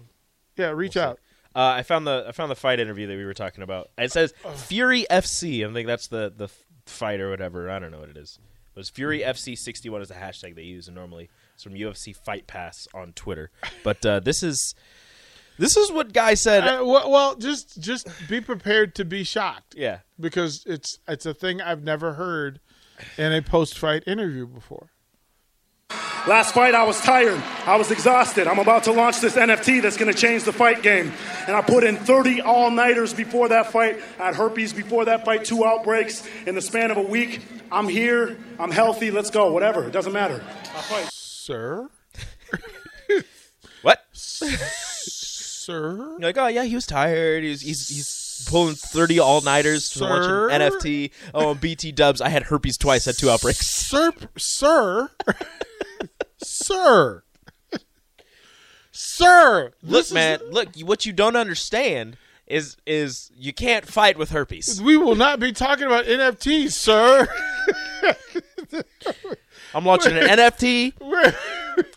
Yeah, 0.57 0.71
reach 0.71 0.95
We'll 0.95 1.05
out. 1.05 1.21
Uh, 1.59 1.75
I 1.79 1.83
found 1.83 2.07
the 2.07 2.25
I 2.29 2.31
found 2.31 2.53
the 2.53 2.57
fight 2.57 2.79
interview 2.79 3.09
that 3.09 3.17
we 3.17 3.25
were 3.25 3.35
talking 3.35 3.65
about. 3.65 3.91
It 3.99 4.13
says 4.13 4.33
Fury 4.55 5.07
FC. 5.11 5.69
I 5.69 5.73
think 5.73 5.89
that's 5.89 6.07
the 6.07 6.33
the 6.35 6.49
fight 6.87 7.21
or 7.21 7.31
whatever. 7.31 7.69
I 7.69 7.81
don't 7.81 7.91
know 7.91 7.99
what 7.99 8.11
it 8.11 8.17
is. 8.17 8.39
It 8.77 8.79
was 8.79 8.91
Fury 8.91 9.23
FC 9.23 9.59
sixty 9.59 9.91
one 9.91 10.01
is 10.01 10.07
the 10.07 10.15
hashtag 10.15 10.55
they 10.55 10.63
use, 10.63 10.87
and 10.87 10.95
normally 10.95 11.31
it's 11.55 11.65
from 11.65 11.75
UFC 11.75 12.15
Fight 12.15 12.47
Pass 12.47 12.87
on 12.95 13.13
Twitter. 13.13 13.51
But 13.83 14.07
uh, 14.07 14.21
this 14.21 14.45
is 14.45 14.77
this 15.59 15.77
is 15.77 15.91
what 15.91 16.13
guy 16.13 16.35
said. 16.35 16.63
Uh, 16.63 16.85
well, 16.85 17.11
well, 17.11 17.35
just 17.35 17.81
just 17.81 18.07
be 18.29 18.41
prepared 18.41 18.95
to 18.95 19.05
be 19.05 19.25
shocked 19.25 19.75
yeah, 19.77 19.99
because 20.21 20.63
it's 20.65 21.01
it's 21.09 21.27
a 21.27 21.35
thing 21.35 21.61
I've 21.61 21.83
never 21.83 22.13
heard 22.13 22.61
in 23.17 23.33
a 23.33 23.43
post-fight 23.43 24.05
interview 24.07 24.47
before. 24.47 24.91
Last 26.29 26.53
fight, 26.53 26.75
I 26.75 26.85
was 26.85 27.01
tired. 27.01 27.43
I 27.65 27.77
was 27.77 27.91
exhausted. 27.91 28.47
I'm 28.47 28.59
about 28.59 28.85
to 28.85 28.93
launch 28.93 29.21
this 29.21 29.35
NFT 29.35 29.81
that's 29.81 29.97
going 29.97 30.13
to 30.13 30.19
change 30.19 30.45
the 30.45 30.53
fight 30.53 30.83
game. 30.83 31.11
And 31.47 31.57
I 31.57 31.63
put 31.63 31.85
in 31.85 31.97
30 31.97 32.43
all 32.43 32.71
nighters 32.71 33.15
before 33.15 33.49
that 33.49 33.73
fight. 33.73 33.99
I 34.21 34.27
had 34.27 34.35
herpes 34.35 34.75
before 34.75 35.07
that 35.07 35.25
fight, 35.25 35.47
two 35.47 35.65
outbreaks 35.65 36.29
in 36.47 36.55
the 36.55 36.61
span 36.61 36.91
of 36.91 36.99
a 36.99 37.03
week. 37.03 37.41
I'm 37.73 37.89
here. 37.89 38.37
I'm 38.59 38.71
healthy. 38.71 39.11
Let's 39.11 39.31
go. 39.31 39.51
Whatever. 39.51 39.87
It 39.87 39.93
doesn't 39.93 40.13
matter. 40.13 40.45
I 40.45 40.81
fight. 40.83 41.09
Sir, 41.11 41.89
what? 43.83 44.05
sir, 44.13 45.97
You're 45.97 46.19
like, 46.21 46.37
oh 46.37 46.49
yeah, 46.49 46.65
he 46.65 46.75
was 46.75 46.85
tired. 46.85 47.43
He's 47.43 47.63
he's, 47.63 47.89
he's 47.89 48.47
pulling 48.51 48.75
thirty 48.75 49.19
all 49.19 49.41
nighters 49.41 49.89
to 49.91 50.05
launch 50.05 50.27
an 50.27 50.61
NFT. 50.61 51.11
Oh, 51.33 51.49
on 51.51 51.57
BT 51.57 51.93
Dubs, 51.93 52.21
I 52.21 52.29
had 52.29 52.43
herpes 52.45 52.77
twice. 52.77 53.07
Had 53.07 53.17
two 53.17 53.31
outbreaks. 53.31 53.67
sir, 53.67 54.13
sir, 54.37 55.11
sir, 56.43 57.23
sir. 58.91 59.73
Look, 59.83 60.13
man, 60.13 60.41
look. 60.51 60.69
What 60.81 61.07
you 61.07 61.13
don't 61.13 61.37
understand 61.37 62.17
is 62.47 62.77
is 62.87 63.31
you 63.37 63.53
can't 63.53 63.87
fight 63.87 64.19
with 64.19 64.31
herpes. 64.31 64.81
we 64.83 64.97
will 64.97 65.15
not 65.15 65.39
be 65.41 65.53
talking 65.53 65.87
about 65.87 66.07
NFTs, 66.07 66.73
sir. 66.73 67.29
I'm 69.75 69.85
launching 69.85 70.17
an 70.17 70.25
NFT. 70.25 70.95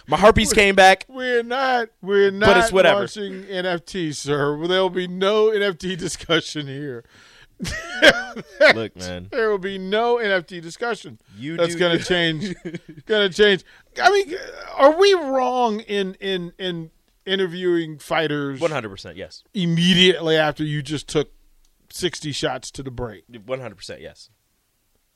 My 0.08 0.18
herpes 0.18 0.54
came 0.54 0.76
back. 0.76 1.06
we're 1.08 1.42
not 1.44 1.90
we're 2.02 2.32
not 2.32 2.48
but 2.48 2.58
it's 2.58 2.72
whatever. 2.72 3.00
launching 3.00 3.44
NFTs, 3.44 4.16
sir. 4.16 4.68
There 4.68 4.82
will 4.82 4.90
be 4.90 5.08
no 5.08 5.48
NFT 5.48 5.98
discussion 5.98 6.68
here. 6.68 7.04
Look, 8.76 8.96
man. 8.96 9.28
There 9.32 9.50
will 9.50 9.58
be 9.58 9.78
no 9.78 10.16
NFT 10.18 10.62
discussion. 10.62 11.20
You 11.38 11.58
That's 11.58 11.76
going 11.76 11.98
to 11.98 12.04
change. 12.04 12.54
going 13.06 13.30
to 13.30 13.36
change. 13.36 13.64
I 14.02 14.10
mean, 14.10 14.36
are 14.76 14.98
we 14.98 15.14
wrong 15.14 15.80
in 15.82 16.16
in 16.16 16.54
in 16.58 16.92
interviewing 17.26 17.98
fighters 18.00 18.60
One 18.60 18.72
hundred 18.72 18.90
percent, 18.90 19.18
yes. 19.18 19.44
immediately 19.54 20.38
after 20.38 20.64
you 20.64 20.82
just 20.82 21.08
took 21.08 21.32
sixty 21.90 22.32
shots 22.32 22.72
to 22.72 22.84
the 22.84 22.92
brain? 22.92 23.22
One 23.46 23.60
hundred 23.60 23.76
percent, 23.76 24.02
yes. 24.02 24.30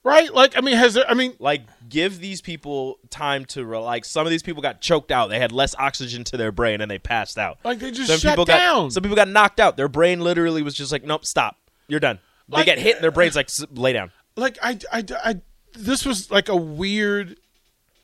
right? 0.03 0.31
Like, 0.33 0.57
I 0.57 0.61
mean, 0.61 0.75
has 0.75 0.93
there? 0.95 1.09
I 1.09 1.13
mean, 1.13 1.35
Like, 1.39 1.61
give 1.89 2.19
these 2.19 2.41
people 2.41 2.99
time 3.09 3.45
to 3.45 3.65
re- 3.65 3.77
like. 3.79 4.05
Some 4.05 4.25
of 4.27 4.31
these 4.31 4.43
people 4.43 4.61
got 4.61 4.81
choked 4.81 5.11
out. 5.11 5.29
They 5.29 5.39
had 5.39 5.51
less 5.51 5.73
oxygen 5.79 6.23
to 6.25 6.37
their 6.37 6.51
brain 6.51 6.81
and 6.81 6.91
they 6.91 6.99
passed 6.99 7.37
out. 7.37 7.57
like 7.63 7.79
they 7.79 7.91
just 7.91 8.09
some 8.09 8.19
shut 8.19 8.33
people 8.33 8.45
down. 8.45 8.85
got 8.85 8.93
some 8.93 9.03
people 9.03 9.15
got 9.15 9.29
knocked 9.29 9.59
out. 9.59 9.77
Their 9.77 9.87
brain 9.89 10.19
literally 10.21 10.61
was 10.61 10.73
just 10.75 10.91
like, 10.91 11.03
nope, 11.03 11.25
stop, 11.25 11.57
you're 11.87 11.99
done. 11.99 12.19
They 12.49 12.63
get 12.63 12.77
hit 12.79 12.95
and 12.95 13.03
their 13.03 13.11
brain's 13.11 13.35
like, 13.35 13.49
lay 13.71 13.93
down. 13.93 14.11
like 14.35 14.57
I, 14.61 14.77
I, 14.91 15.03
I, 15.23 15.35
this 15.73 16.05
was 16.05 16.29
like 16.31 16.47
a 16.49 16.55
weird 16.55 17.37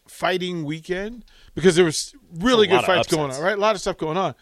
fighting 0.08 0.64
weekend 0.66 1.24
because 1.56 1.76
there 1.76 1.86
was 1.86 2.14
really 2.40 2.68
good 2.68 2.84
fights 2.84 3.08
going 3.08 3.32
on, 3.32 3.42
right? 3.42 3.58
A 3.58 3.62
lot 3.62 3.76
of 3.76 3.82
stuff 3.82 3.98
going 3.98 4.18
on. 4.18 4.36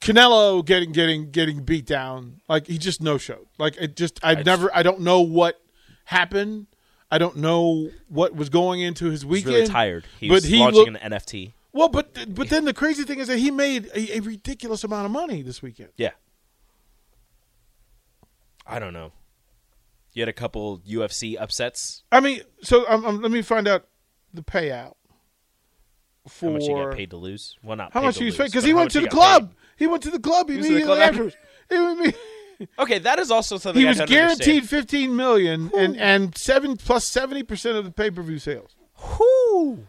Canelo 0.00 0.64
getting 0.64 0.92
getting 0.92 1.30
getting 1.30 1.62
beat 1.62 1.84
down, 1.86 2.40
like 2.48 2.66
he 2.66 2.78
just 2.78 3.02
no 3.02 3.18
showed. 3.18 3.46
Like 3.58 3.76
it 3.76 3.96
just, 3.96 4.18
I've 4.22 4.46
never, 4.46 4.74
I 4.74 4.82
don't 4.82 5.00
know 5.00 5.20
what 5.20 5.60
happened. 6.06 6.66
I 7.10 7.18
don't 7.18 7.36
know 7.36 7.90
what 8.08 8.34
was 8.34 8.48
going 8.48 8.80
into 8.80 9.10
his 9.10 9.22
He's 9.22 9.28
weekend. 9.30 9.54
really 9.54 9.66
tired. 9.66 10.04
He 10.18 10.28
but 10.28 10.34
was 10.36 10.44
he 10.44 10.58
launching 10.58 10.92
looked- 10.92 11.04
an 11.04 11.12
NFT. 11.12 11.52
Well, 11.72 11.88
but 11.88 12.34
but 12.34 12.48
then 12.48 12.64
the 12.64 12.72
crazy 12.74 13.04
thing 13.04 13.18
is 13.20 13.28
that 13.28 13.38
he 13.38 13.50
made 13.50 13.86
a, 13.94 14.16
a 14.16 14.20
ridiculous 14.20 14.82
amount 14.84 15.06
of 15.06 15.12
money 15.12 15.42
this 15.42 15.60
weekend. 15.62 15.90
Yeah. 15.96 16.10
I 18.66 18.78
don't 18.78 18.92
know. 18.92 19.12
You 20.12 20.22
had 20.22 20.28
a 20.28 20.32
couple 20.32 20.78
UFC 20.80 21.40
upsets. 21.40 22.02
I 22.10 22.20
mean, 22.20 22.40
so 22.62 22.84
um, 22.88 23.04
um, 23.04 23.22
let 23.22 23.30
me 23.30 23.42
find 23.42 23.68
out 23.68 23.86
the 24.34 24.42
payout 24.42 24.94
for 26.28 26.46
How 26.46 26.52
much 26.52 26.64
you 26.64 26.74
got 26.74 26.94
paid 26.96 27.10
to 27.10 27.16
lose? 27.16 27.56
Well, 27.62 27.76
not 27.76 27.92
How 27.92 28.02
much 28.02 28.18
was 28.20 28.36
paid 28.36 28.46
because 28.46 28.64
he 28.64 28.74
went 28.74 28.90
to 28.92 29.00
the 29.00 29.08
club. 29.08 29.50
paid. 29.50 29.56
He 29.76 29.86
went 29.86 30.02
to 30.02 30.10
the 30.10 30.18
club 30.20 30.48
was 30.48 30.56
to 30.56 30.62
the 30.62 30.68
immediately 30.68 30.94
club 30.96 31.08
afterwards. 31.08 31.36
Was- 31.70 32.14
Okay, 32.78 32.98
that 32.98 33.18
is 33.18 33.30
also 33.30 33.56
something 33.56 33.80
he 33.80 33.86
I 33.86 33.92
was 33.92 33.98
guaranteed 34.02 34.20
understand. 34.56 34.68
fifteen 34.68 35.16
million 35.16 35.70
and 35.74 35.96
and 35.96 36.36
seven 36.36 36.76
plus 36.76 37.06
seventy 37.08 37.42
percent 37.42 37.78
of 37.78 37.86
the 37.86 37.90
pay 37.90 38.10
per 38.10 38.20
view 38.20 38.38
sales. 38.38 38.76
Whew. 39.16 39.86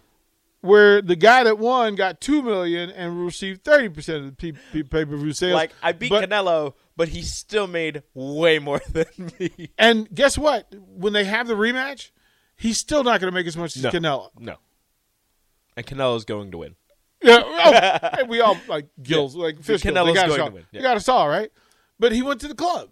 Where 0.61 1.01
the 1.01 1.17
guy 1.17 1.43
that 1.43 1.57
won 1.59 1.95
got 1.95 2.21
two 2.21 2.41
million 2.41 2.89
and 2.91 3.25
received 3.25 3.65
thirty 3.65 3.89
percent 3.89 4.23
of 4.25 4.37
the 4.37 4.53
pay 4.83 5.03
per 5.03 5.17
view 5.17 5.33
sales. 5.33 5.53
Like 5.55 5.71
I 5.83 5.91
beat 5.91 6.11
But- 6.11 6.29
Canelo, 6.29 6.75
but 7.01 7.10
he 7.10 7.24
still 7.24 7.65
made 7.65 8.03
way 8.13 8.60
more 8.60 8.79
than 8.91 9.31
me. 9.39 9.72
And 9.75 10.08
guess 10.13 10.38
what? 10.38 10.72
When 10.72 11.13
they 11.13 11.24
have 11.24 11.48
the 11.48 11.55
rematch, 11.55 12.12
he's 12.55 12.77
still 12.77 13.03
not 13.03 13.20
going 13.20 13.31
to 13.31 13.36
make 13.36 13.48
as 13.48 13.58
much 13.58 13.75
as 13.75 13.81
No. 13.81 13.89
Canelo. 13.89 14.29
No. 14.38 14.58
And 15.75 15.84
Canelo's 15.84 16.25
going 16.25 16.51
to 16.51 16.60
win. 16.60 16.75
Yeah, 17.24 17.41
oh, 17.43 18.10
and 18.20 18.29
we 18.29 18.39
all 18.39 18.55
like 18.67 18.89
gills, 19.01 19.36
like 19.36 19.63
fish. 19.63 19.84
us 19.84 20.38
going 20.38 20.51
to 20.51 20.53
win, 20.53 20.65
yeah. 20.72 20.81
got 20.84 20.96
us 20.96 21.10
all 21.10 21.27
right. 21.27 21.51
But 21.98 22.12
he 22.12 22.22
went 22.22 22.39
to 22.41 22.48
the 22.48 22.53
club. 22.53 22.89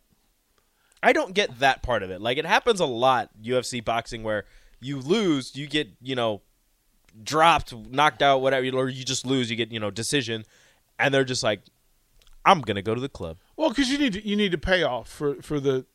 I 1.03 1.13
don't 1.13 1.35
get 1.35 1.59
that 1.59 1.83
part 1.83 2.01
of 2.01 2.09
it. 2.09 2.19
Like 2.19 2.39
it 2.39 2.47
happens 2.47 2.79
a 2.79 2.87
lot 2.87 3.29
UFC 3.39 3.85
boxing 3.85 4.23
where 4.23 4.45
you 4.79 4.97
lose, 4.97 5.55
you 5.55 5.67
get, 5.67 5.87
you 6.01 6.15
know, 6.15 6.41
dropped, 7.21 7.75
knocked 7.75 8.23
out, 8.23 8.41
whatever, 8.41 8.65
or 8.75 8.89
you 8.89 9.03
just 9.03 9.23
lose, 9.23 9.51
you 9.51 9.55
get, 9.55 9.71
you 9.71 9.79
know, 9.79 9.91
decision, 9.91 10.45
and 10.97 11.13
they're 11.13 11.23
just 11.23 11.43
like, 11.43 11.61
I'm 12.45 12.61
gonna 12.61 12.81
go 12.81 12.95
to 12.95 13.01
the 13.01 13.09
club. 13.09 13.37
Well, 13.57 13.69
because 13.69 13.89
you 13.89 13.97
need 13.97 14.13
to, 14.13 14.27
you 14.27 14.35
need 14.35 14.51
to 14.51 14.57
pay 14.57 14.83
off 14.83 15.09
for 15.09 15.35
for 15.41 15.59
the 15.59 15.85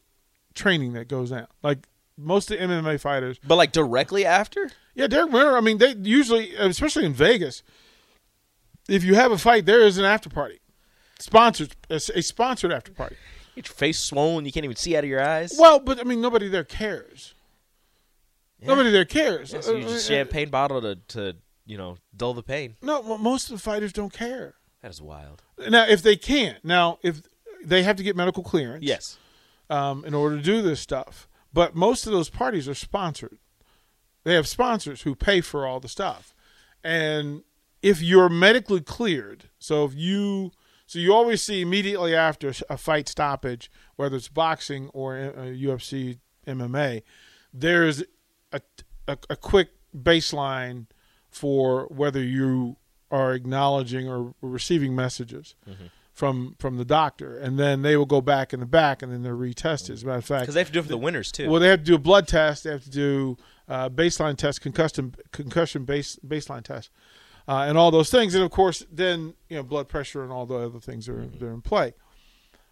training 0.55 0.93
that 0.95 1.09
goes 1.09 1.33
on. 1.33 1.47
Like 1.63 1.87
most 2.17 2.51
of 2.51 2.59
the 2.59 2.65
MMA 2.65 3.01
fighters, 3.01 3.39
But 3.47 3.57
like 3.57 3.73
directly 3.73 4.25
after? 4.25 4.71
yeah, 4.95 5.07
Derek 5.09 5.33
Winter. 5.33 5.57
I 5.57 5.61
mean, 5.61 5.79
they 5.79 5.95
usually, 5.95 6.55
especially 6.55 7.05
in 7.07 7.13
Vegas, 7.15 7.63
if 8.89 9.03
you 9.03 9.15
have 9.15 9.33
a 9.33 9.39
fight, 9.39 9.67
there 9.67 9.81
is 9.81 9.99
an 9.99 10.05
after 10.05 10.29
party, 10.31 10.61
sponsored 11.19 11.75
a, 11.91 11.97
a 11.97 12.23
sponsored 12.23 12.73
after 12.73 12.93
party. 12.93 13.17
Get 13.57 13.69
your 13.69 13.75
face 13.75 13.99
swollen, 14.01 14.45
you 14.45 14.53
can't 14.53 14.65
even 14.65 14.77
see 14.77 14.97
out 14.97 15.05
of 15.05 15.11
your 15.11 15.23
eyes. 15.23 15.55
Well, 15.59 15.79
but 15.81 15.99
I 16.01 16.03
mean, 16.05 16.21
nobody 16.21 16.49
there 16.49 16.65
cares. 16.65 17.35
Nobody 18.61 18.91
there 18.91 19.05
cares. 19.05 19.53
Yeah, 19.53 19.61
so 19.61 19.73
you 19.77 19.85
Uh, 19.85 19.89
just 19.91 20.11
uh, 20.11 20.15
champagne 20.15 20.49
bottle 20.51 20.81
to, 20.81 20.97
to, 21.09 21.37
you 21.67 21.77
know, 21.77 21.99
dull 22.17 22.33
the 22.35 22.43
pain. 22.43 22.77
No, 22.83 23.19
most 23.19 23.51
of 23.51 23.57
the 23.57 23.63
fighters 23.63 23.93
don't 23.93 24.13
care. 24.13 24.55
That 24.85 24.91
is 24.91 25.01
wild. 25.01 25.43
Now, 25.71 25.87
if 25.87 26.03
they 26.03 26.15
can't, 26.15 26.63
now 26.63 26.99
if 27.03 27.23
they 27.65 27.85
have 27.85 27.97
to 27.97 28.03
get 28.03 28.17
medical 28.17 28.43
clearance, 28.43 28.85
Yes. 28.85 29.17
um, 29.71 30.05
in 30.05 30.13
order 30.13 30.37
to 30.37 30.43
do 30.43 30.61
this 30.61 30.79
stuff. 30.79 31.27
But 31.55 31.75
most 31.75 32.07
of 32.07 32.13
those 32.13 32.29
parties 32.29 32.69
are 32.69 32.75
sponsored. 32.75 33.39
They 34.25 34.35
have 34.35 34.47
sponsors 34.47 35.01
who 35.01 35.15
pay 35.15 35.41
for 35.41 35.67
all 35.67 35.81
the 35.81 35.89
stuff. 35.89 36.35
And 36.85 37.45
if 37.81 38.03
you're 38.03 38.29
medically 38.29 38.83
cleared, 38.83 39.45
so 39.59 39.87
if 39.87 39.95
you, 39.95 40.53
so 40.87 40.99
you 40.99 41.15
always 41.15 41.41
see 41.41 41.63
immediately 41.63 42.15
after 42.15 42.53
a 42.69 42.77
fight 42.77 43.09
stoppage, 43.09 43.71
whether 43.97 44.17
it's 44.17 44.29
boxing 44.29 44.91
or 44.93 45.17
uh, 45.17 45.45
UFC, 45.45 46.19
MMA, 46.47 47.03
there's 47.55 48.03
a, 48.53 48.61
a, 49.09 49.17
a 49.31 49.37
quick 49.37 49.71
baseline 49.97 50.89
for 51.31 51.87
whether 51.87 52.23
you 52.23 52.77
are 53.11 53.33
acknowledging 53.35 54.09
or 54.09 54.35
receiving 54.41 54.95
messages 54.97 55.55
from 56.13 56.55
from 56.59 56.77
the 56.77 56.85
doctor, 56.85 57.37
and 57.39 57.59
then 57.59 57.83
they 57.83 57.97
will 57.97 58.07
go 58.07 58.21
back 58.21 58.53
in 58.53 58.61
the 58.61 58.67
back, 58.67 59.03
and 59.03 59.13
then 59.13 59.23
they're 59.23 59.37
retested. 59.37 59.91
As 59.91 60.03
a 60.03 60.07
matter 60.07 60.19
of 60.19 60.25
fact, 60.25 60.43
Because 60.43 60.55
they 60.55 60.61
have 60.61 60.69
to 60.69 60.73
do 60.73 60.79
it 60.81 60.83
for 60.85 60.89
the 60.89 60.97
winners 60.97 61.33
too. 61.33 61.49
well, 61.51 61.61
they 61.61 61.69
have 61.69 61.81
to 61.81 61.85
do 61.85 61.95
a 61.95 61.99
blood 61.99 62.29
test. 62.29 62.65
They 62.65 62.71
have 62.71 62.85
to 62.85 62.91
do 62.91 63.37
uh, 63.69 63.89
baseline 63.89 64.37
test, 64.37 64.61
concussion 64.61 65.15
concussion 65.33 65.85
base 65.85 66.19
baseline 66.27 66.63
test, 66.63 66.91
uh, 67.49 67.65
and 67.69 67.77
all 67.77 67.91
those 67.91 68.11
things. 68.11 68.35
And 68.35 68.45
of 68.45 68.51
course, 68.51 68.85
then 68.93 69.35
you 69.49 69.57
know 69.57 69.63
blood 69.63 69.89
pressure 69.89 70.23
and 70.23 70.31
all 70.33 70.47
the 70.47 70.57
other 70.57 70.81
things 70.81 71.09
are 71.09 71.27
they're 71.27 71.51
in 71.53 71.63
play. 71.63 71.95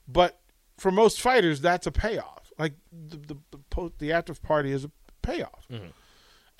But 0.07 0.39
for 0.79 0.91
most 0.91 1.21
fighters, 1.21 1.61
that's 1.61 1.87
a 1.87 1.93
payoff. 1.93 2.53
Like 2.59 2.75
the 2.93 3.17
the 3.17 3.37
the, 3.71 3.93
the 3.99 4.12
after 4.12 4.35
party 4.35 4.71
is 4.73 4.85
a 4.85 4.91
payoff, 5.23 5.67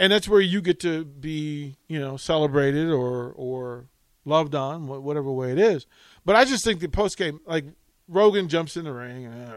and 0.03 0.13
that's 0.13 0.29
where 0.29 0.41
you 0.41 0.61
get 0.61 0.81
to 0.81 1.05
be 1.05 1.77
you 1.87 1.99
know 1.99 2.17
celebrated 2.17 2.91
or 2.91 3.33
or 3.37 3.87
loved 4.25 4.55
on, 4.55 4.87
whatever 4.87 5.31
way 5.31 5.53
it 5.53 5.59
is. 5.59 5.87
But 6.25 6.35
I 6.37 6.45
just 6.45 6.65
think 6.65 6.81
the 6.81 6.89
post 6.89 7.17
game, 7.17 7.41
like 7.47 7.65
Rogan 8.09 8.49
jumps 8.49 8.77
in 8.77 8.85
the 8.85 8.93
ring 8.93 9.27
and 9.27 9.53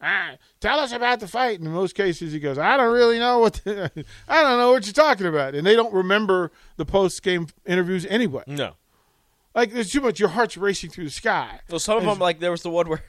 ah, 0.00 0.30
tell 0.60 0.78
us 0.78 0.92
about 0.92 1.18
the 1.18 1.26
fight. 1.26 1.58
And 1.58 1.66
in 1.66 1.74
most 1.74 1.96
cases, 1.96 2.32
he 2.32 2.38
goes, 2.38 2.58
I 2.58 2.76
don't 2.76 2.92
really 2.92 3.18
know 3.18 3.40
what 3.40 3.60
I 3.66 4.42
don't 4.42 4.58
know 4.58 4.72
what 4.72 4.86
you're 4.86 4.92
talking 4.92 5.26
about, 5.26 5.56
and 5.56 5.66
they 5.66 5.74
don't 5.74 5.92
remember 5.92 6.52
the 6.76 6.84
post 6.84 7.20
game 7.22 7.48
interviews 7.66 8.06
anyway. 8.06 8.44
no. 8.46 8.74
Like 9.54 9.72
there's 9.72 9.90
too 9.90 10.00
much. 10.00 10.18
Your 10.18 10.30
heart's 10.30 10.56
racing 10.56 10.90
through 10.90 11.04
the 11.04 11.10
sky. 11.10 11.60
Well, 11.68 11.78
some 11.78 11.98
of 11.98 12.04
them, 12.04 12.18
like 12.18 12.40
there 12.40 12.50
was 12.50 12.62
the 12.62 12.70
one 12.70 12.88
where 12.88 13.02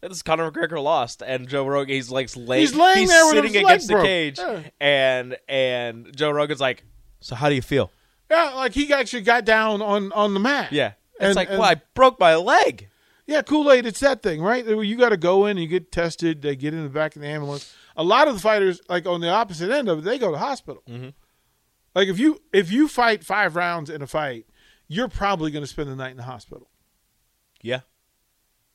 this 0.00 0.12
is 0.12 0.22
Conor 0.22 0.50
McGregor 0.50 0.82
lost, 0.82 1.22
and 1.22 1.48
Joe 1.48 1.66
Rogan 1.66 1.94
he's 1.94 2.10
like 2.10 2.30
laying, 2.36 2.60
He's 2.60 2.74
laying 2.74 3.08
there 3.08 3.24
with 3.26 3.34
sitting 3.34 3.56
against 3.56 3.88
the 3.88 3.94
broke. 3.94 4.04
cage, 4.04 4.38
Yeah. 4.38 4.62
and 4.80 5.36
and 5.48 6.16
Joe 6.16 6.30
Rogan's 6.30 6.60
like, 6.60 6.84
"So 7.20 7.34
how 7.34 7.48
do 7.48 7.54
you 7.54 7.62
feel?" 7.62 7.90
Yeah, 8.30 8.52
like 8.54 8.72
he 8.72 8.92
actually 8.92 9.22
got 9.22 9.44
down 9.44 9.82
on 9.82 10.12
on 10.12 10.34
the 10.34 10.40
mat. 10.40 10.72
Yeah, 10.72 10.92
it's 11.14 11.20
And- 11.20 11.36
like, 11.36 11.48
and- 11.50 11.58
"Well, 11.58 11.68
I 11.70 11.80
broke 11.94 12.18
my 12.20 12.36
leg." 12.36 12.88
Yeah, 13.26 13.42
Kool 13.42 13.70
Aid, 13.70 13.86
it's 13.86 14.00
that 14.00 14.22
thing, 14.24 14.42
right? 14.42 14.66
You 14.66 14.96
got 14.96 15.10
to 15.10 15.16
go 15.16 15.46
in, 15.46 15.56
you 15.56 15.68
get 15.68 15.92
tested, 15.92 16.42
they 16.42 16.56
get 16.56 16.74
in 16.74 16.82
the 16.82 16.88
back 16.88 17.14
of 17.14 17.22
the 17.22 17.28
ambulance. 17.28 17.72
A 17.96 18.02
lot 18.02 18.26
of 18.26 18.34
the 18.34 18.40
fighters, 18.40 18.80
like 18.88 19.06
on 19.06 19.20
the 19.20 19.28
opposite 19.28 19.70
end 19.70 19.88
of 19.88 19.98
it, 20.00 20.02
they 20.02 20.18
go 20.18 20.32
to 20.32 20.38
hospital. 20.38 20.82
Mm-hmm. 20.88 21.10
Like 21.94 22.08
if 22.08 22.18
you 22.18 22.40
if 22.52 22.72
you 22.72 22.88
fight 22.88 23.22
five 23.24 23.54
rounds 23.54 23.88
in 23.90 24.02
a 24.02 24.06
fight, 24.08 24.46
you're 24.88 25.08
probably 25.08 25.52
going 25.52 25.62
to 25.62 25.68
spend 25.68 25.88
the 25.88 25.94
night 25.94 26.10
in 26.10 26.16
the 26.16 26.22
hospital. 26.24 26.70
Yeah, 27.62 27.80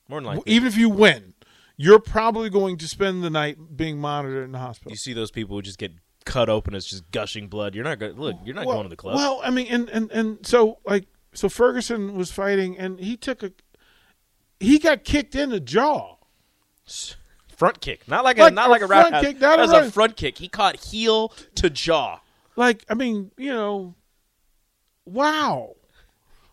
more 0.07 0.19
than 0.19 0.25
likely. 0.25 0.51
Even 0.51 0.67
if 0.67 0.77
you 0.77 0.89
win, 0.89 1.33
you're 1.77 1.99
probably 1.99 2.49
going 2.49 2.77
to 2.77 2.87
spend 2.87 3.23
the 3.23 3.29
night 3.29 3.57
being 3.75 3.97
monitored 3.97 4.45
in 4.45 4.51
the 4.51 4.59
hospital. 4.59 4.91
you 4.91 4.97
see 4.97 5.13
those 5.13 5.31
people 5.31 5.55
who 5.55 5.61
just 5.61 5.77
get 5.77 5.91
cut 6.25 6.49
open, 6.49 6.73
it's 6.73 6.89
just 6.89 7.09
gushing 7.11 7.47
blood. 7.47 7.75
You're 7.75 7.83
not 7.83 7.99
going. 7.99 8.13
Look, 8.13 8.37
you're 8.43 8.55
not 8.55 8.65
well, 8.65 8.77
going 8.77 8.85
to 8.85 8.89
the 8.89 8.95
club. 8.95 9.15
Well, 9.15 9.41
I 9.43 9.49
mean, 9.49 9.67
and, 9.67 9.89
and 9.89 10.11
and 10.11 10.45
so 10.45 10.79
like 10.85 11.07
so 11.33 11.49
Ferguson 11.49 12.15
was 12.15 12.31
fighting, 12.31 12.77
and 12.77 12.99
he 12.99 13.17
took 13.17 13.43
a 13.43 13.51
he 14.59 14.79
got 14.79 15.03
kicked 15.03 15.35
in 15.35 15.49
the 15.49 15.59
jaw. 15.59 16.17
front 17.47 17.81
kick, 17.81 18.07
not 18.07 18.23
like, 18.23 18.37
Like 18.37 18.51
a 18.51 18.55
not 18.55 18.67
a 18.67 18.71
like 18.71 18.81
a 18.81 18.87
front 18.87 19.03
roundhouse. 19.11 19.23
kick, 19.23 19.39
not 19.39 19.57
that 19.57 19.59
a 19.59 19.61
was 19.61 19.71
run- 19.71 19.83
a 19.83 19.91
front 19.91 20.15
kick. 20.17 20.37
He 20.37 20.47
caught 20.47 20.77
heel 20.77 21.33
to 21.55 21.69
jaw. 21.69 22.19
Like, 22.55 22.85
I 22.89 22.93
mean, 22.93 23.31
you 23.37 23.51
know, 23.51 23.95
wow. 25.05 25.75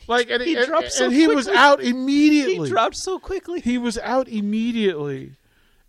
Like, 0.08 0.30
and 0.30 0.42
He 0.42 0.56
and, 0.56 0.66
dropped 0.66 0.92
so 0.92 1.06
and 1.06 1.14
he 1.14 1.26
was 1.26 1.44
quickly. 1.46 1.58
out 1.58 1.80
He 1.82 1.90
immediately. 1.90 2.68
dropped 2.68 2.96
so 2.96 3.18
quickly. 3.18 3.60
He 3.60 3.78
was 3.78 3.96
out 3.98 4.28
immediately, 4.28 5.36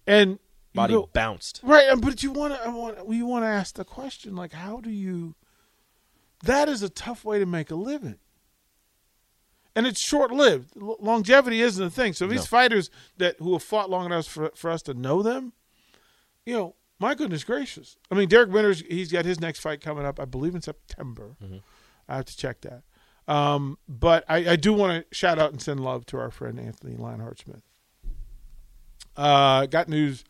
and 0.08 0.32
you 0.32 0.39
Body 0.74 0.93
go- 0.93 1.10
bounced. 1.13 1.60
right. 1.63 1.89
But 2.00 2.24
you 2.24 2.32
want 2.32 2.62
to, 2.63 2.72
want 2.72 3.10
you 3.10 3.25
want 3.25 3.43
to 3.43 3.48
ask 3.50 3.75
the 3.75 3.86
question, 3.86 4.36
like, 4.36 4.53
how 4.53 4.77
do 4.82 4.89
you? 4.89 5.36
That 6.43 6.67
is 6.70 6.82
a 6.84 6.89
tough 6.89 7.24
way 7.25 7.39
to 7.39 7.46
make 7.46 7.72
a 7.72 7.75
living, 7.75 8.17
and 9.75 9.88
it's 9.88 10.00
short 10.01 10.32
lived. 10.32 10.72
L- 10.79 10.98
longevity 11.00 11.62
isn't 11.62 11.84
a 11.84 11.89
thing. 11.89 12.13
So 12.13 12.27
these 12.27 12.39
No. 12.41 12.46
fighters 12.46 12.89
that 13.17 13.38
who 13.39 13.53
have 13.53 13.63
fought 13.63 13.89
long 13.89 14.05
enough 14.05 14.27
for 14.27 14.51
for 14.55 14.70
us 14.70 14.82
to 14.84 14.93
know 14.93 15.22
them, 15.24 15.53
you 16.46 16.53
know, 16.53 16.75
my 17.00 17.15
goodness 17.15 17.43
gracious. 17.43 17.98
I 18.12 18.15
mean, 18.15 18.27
Derek 18.29 18.51
Winters, 18.51 18.82
he's 18.82 19.12
got 19.12 19.25
his 19.25 19.39
next 19.39 19.60
fight 19.60 19.82
coming 19.82 20.05
up, 20.05 20.20
I 20.20 20.25
believe 20.25 20.53
in 20.55 20.62
September. 20.62 21.36
Mm-hmm. 21.43 21.58
I 22.08 22.15
have 22.17 22.25
to 22.25 22.38
check 22.38 22.62
that. 22.62 22.84
Um, 23.27 23.77
but 23.88 24.25
I, 24.27 24.51
I 24.51 24.56
do 24.56 24.74
want 24.74 25.10
to 25.10 25.15
shout 25.15 25.39
out 25.39 25.51
and 25.51 25.62
send 25.62 25.80
love 25.80 26.06
to 26.08 26.18
our 26.18 26.32
friend 26.32 26.60
Anthony 26.60 26.96
Lionheart 26.96 27.39
Smith. 27.39 27.62
Uh, 29.15 29.65
got 29.68 29.88
news 29.88 30.24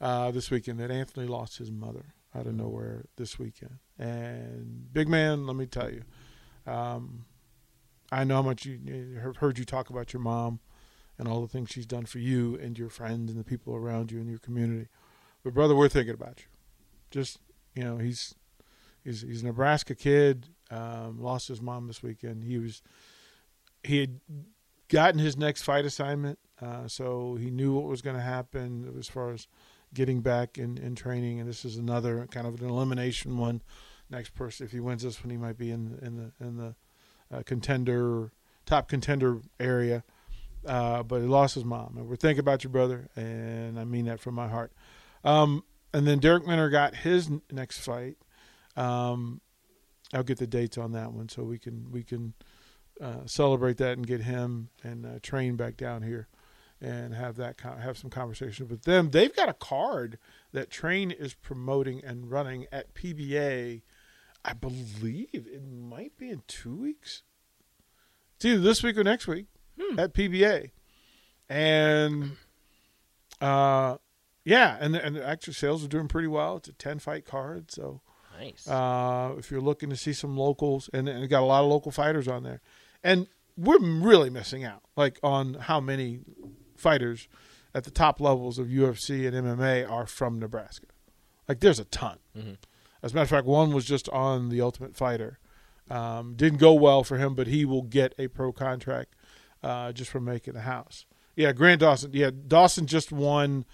uh, 0.00 0.30
this 0.30 0.50
weekend 0.50 0.78
that 0.80 0.90
Anthony 0.90 1.26
lost 1.26 1.58
his 1.58 1.70
mother 1.70 2.14
out 2.34 2.46
of 2.46 2.54
nowhere 2.54 3.04
this 3.16 3.38
weekend. 3.38 3.78
And 3.98 4.92
big 4.92 5.08
man, 5.08 5.46
let 5.46 5.56
me 5.56 5.66
tell 5.66 5.90
you, 5.90 6.02
um, 6.66 7.26
I 8.10 8.24
know 8.24 8.36
how 8.36 8.42
much 8.42 8.64
you, 8.66 9.34
heard 9.38 9.58
you 9.58 9.64
talk 9.64 9.90
about 9.90 10.12
your 10.12 10.20
mom 10.20 10.60
and 11.18 11.28
all 11.28 11.40
the 11.40 11.48
things 11.48 11.70
she's 11.70 11.86
done 11.86 12.06
for 12.06 12.18
you 12.18 12.58
and 12.60 12.78
your 12.78 12.88
friends 12.88 13.30
and 13.30 13.38
the 13.38 13.44
people 13.44 13.74
around 13.74 14.10
you 14.10 14.18
and 14.18 14.28
your 14.28 14.38
community. 14.38 14.88
But 15.44 15.54
brother, 15.54 15.74
we're 15.74 15.88
thinking 15.88 16.14
about 16.14 16.38
you. 16.38 16.46
Just 17.10 17.38
you 17.74 17.84
know, 17.84 17.98
he's 17.98 18.34
he's 19.04 19.22
he's 19.22 19.42
a 19.42 19.46
Nebraska 19.46 19.94
kid. 19.94 20.48
Um, 20.72 21.20
lost 21.20 21.48
his 21.48 21.60
mom 21.60 21.86
this 21.86 22.02
weekend. 22.02 22.44
He 22.44 22.58
was 22.58 22.82
he 23.84 24.00
had 24.00 24.20
gotten 24.88 25.20
his 25.20 25.36
next 25.36 25.62
fight 25.62 25.84
assignment, 25.84 26.38
uh, 26.60 26.88
so 26.88 27.36
he 27.38 27.50
knew 27.50 27.74
what 27.74 27.84
was 27.84 28.00
going 28.00 28.16
to 28.16 28.22
happen 28.22 28.94
as 28.98 29.08
far 29.08 29.32
as 29.32 29.48
getting 29.92 30.20
back 30.20 30.56
in, 30.56 30.78
in 30.78 30.94
training. 30.94 31.40
And 31.40 31.48
this 31.48 31.64
is 31.64 31.76
another 31.76 32.26
kind 32.30 32.46
of 32.46 32.60
an 32.60 32.68
elimination 32.68 33.36
one. 33.36 33.62
Next 34.08 34.34
person, 34.34 34.64
if 34.64 34.72
he 34.72 34.80
wins 34.80 35.02
this 35.02 35.22
one, 35.22 35.30
he 35.30 35.36
might 35.36 35.58
be 35.58 35.70
in 35.70 35.98
in 36.00 36.16
the 36.16 36.46
in 36.46 36.56
the 36.56 36.74
uh, 37.34 37.42
contender 37.44 38.32
top 38.64 38.88
contender 38.88 39.40
area. 39.60 40.04
Uh, 40.64 41.02
but 41.02 41.20
he 41.20 41.26
lost 41.26 41.54
his 41.56 41.64
mom, 41.64 41.96
and 41.98 42.08
we're 42.08 42.16
thinking 42.16 42.40
about 42.40 42.62
your 42.62 42.70
brother, 42.70 43.08
and 43.16 43.78
I 43.80 43.84
mean 43.84 44.04
that 44.04 44.20
from 44.20 44.36
my 44.36 44.48
heart. 44.48 44.72
Um, 45.24 45.64
and 45.92 46.06
then 46.06 46.20
Darrick 46.20 46.46
Minner 46.46 46.70
got 46.70 46.94
his 46.94 47.28
next 47.50 47.80
fight. 47.80 48.16
Um, 48.76 49.41
I'll 50.12 50.22
get 50.22 50.38
the 50.38 50.46
dates 50.46 50.76
on 50.78 50.92
that 50.92 51.12
one 51.12 51.28
so 51.28 51.42
we 51.42 51.58
can 51.58 51.90
we 51.90 52.02
can 52.02 52.34
uh, 53.00 53.26
celebrate 53.26 53.78
that 53.78 53.96
and 53.96 54.06
get 54.06 54.22
him 54.22 54.68
and 54.82 55.06
uh, 55.06 55.18
train 55.22 55.56
back 55.56 55.76
down 55.76 56.02
here 56.02 56.28
and 56.82 57.14
have 57.14 57.36
that 57.36 57.56
con- 57.56 57.78
have 57.78 57.96
some 57.96 58.10
conversation 58.10 58.68
with 58.68 58.82
them. 58.82 59.10
They've 59.10 59.34
got 59.34 59.48
a 59.48 59.54
card 59.54 60.18
that 60.52 60.68
Train 60.68 61.10
is 61.12 61.32
promoting 61.32 62.04
and 62.04 62.30
running 62.30 62.66
at 62.72 62.94
PBA. 62.94 63.82
I 64.44 64.52
believe 64.52 65.28
it 65.32 65.62
might 65.64 66.18
be 66.18 66.28
in 66.28 66.42
two 66.48 66.74
weeks. 66.74 67.22
It's 68.36 68.44
either 68.44 68.60
this 68.60 68.82
week 68.82 68.98
or 68.98 69.04
next 69.04 69.28
week 69.28 69.46
at 69.96 70.12
PBA, 70.12 70.72
and 71.48 72.32
uh, 73.40 73.98
yeah, 74.44 74.76
and 74.80 74.96
and 74.96 75.16
actually 75.16 75.54
sales 75.54 75.84
are 75.84 75.88
doing 75.88 76.08
pretty 76.08 76.28
well. 76.28 76.56
It's 76.56 76.68
a 76.68 76.72
ten 76.72 76.98
fight 76.98 77.24
card, 77.24 77.70
so 77.70 78.00
Nice. 78.42 78.68
uh, 78.68 79.34
if 79.38 79.50
you're 79.50 79.60
looking 79.60 79.90
to 79.90 79.96
see 79.96 80.12
some 80.12 80.36
locals, 80.36 80.90
and, 80.92 81.08
and 81.08 81.28
got 81.28 81.42
a 81.42 81.46
lot 81.46 81.62
of 81.64 81.70
local 81.70 81.90
fighters 81.92 82.28
on 82.28 82.42
there, 82.42 82.60
and 83.02 83.26
we're 83.56 83.78
really 83.80 84.30
missing 84.30 84.64
out, 84.64 84.82
like 84.96 85.18
on 85.22 85.54
how 85.54 85.80
many 85.80 86.20
fighters 86.76 87.28
at 87.74 87.84
the 87.84 87.90
top 87.90 88.20
levels 88.20 88.58
of 88.58 88.66
UFC 88.68 89.26
and 89.26 89.36
MMA 89.46 89.88
are 89.90 90.06
from 90.06 90.38
Nebraska. 90.38 90.86
Like 91.48 91.60
there's 91.60 91.78
a 91.78 91.84
ton. 91.86 92.18
As 93.02 93.12
a 93.12 93.14
matter 93.14 93.22
of 93.24 93.28
fact, 93.30 93.46
one 93.46 93.72
was 93.72 93.84
just 93.84 94.08
on 94.10 94.48
the 94.48 94.60
Ultimate 94.60 94.96
Fighter. 94.96 95.38
Um, 95.90 96.34
didn't 96.34 96.58
go 96.60 96.72
well 96.72 97.02
for 97.02 97.18
him, 97.18 97.34
but 97.34 97.46
he 97.48 97.64
will 97.64 97.82
get 97.82 98.14
a 98.18 98.28
pro 98.28 98.52
contract 98.52 99.14
uh, 99.62 99.92
just 99.92 100.10
for 100.10 100.20
making 100.20 100.54
the 100.54 100.60
house. 100.62 101.04
Yeah, 101.34 101.52
Grant 101.52 101.80
Dawson. 101.80 102.10
Yeah, 102.14 102.30
Dawson 102.46 102.86
just 102.86 103.10
won. 103.10 103.64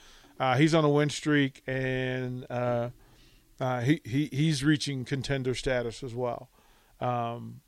Uh, 0.41 0.57
he's 0.57 0.75
on 0.75 0.85
a 0.85 0.89
win 0.89 1.11
streak, 1.11 1.63
and 1.67 2.47
uh, 2.51 2.91
uh, 3.61 3.81
he, 3.81 4.01
he 4.05 4.27
he's 4.33 4.65
reaching 4.65 5.05
contender 5.05 5.55
status 5.55 6.03
as 6.03 6.15
well. 6.15 6.51
Um, 7.01 7.61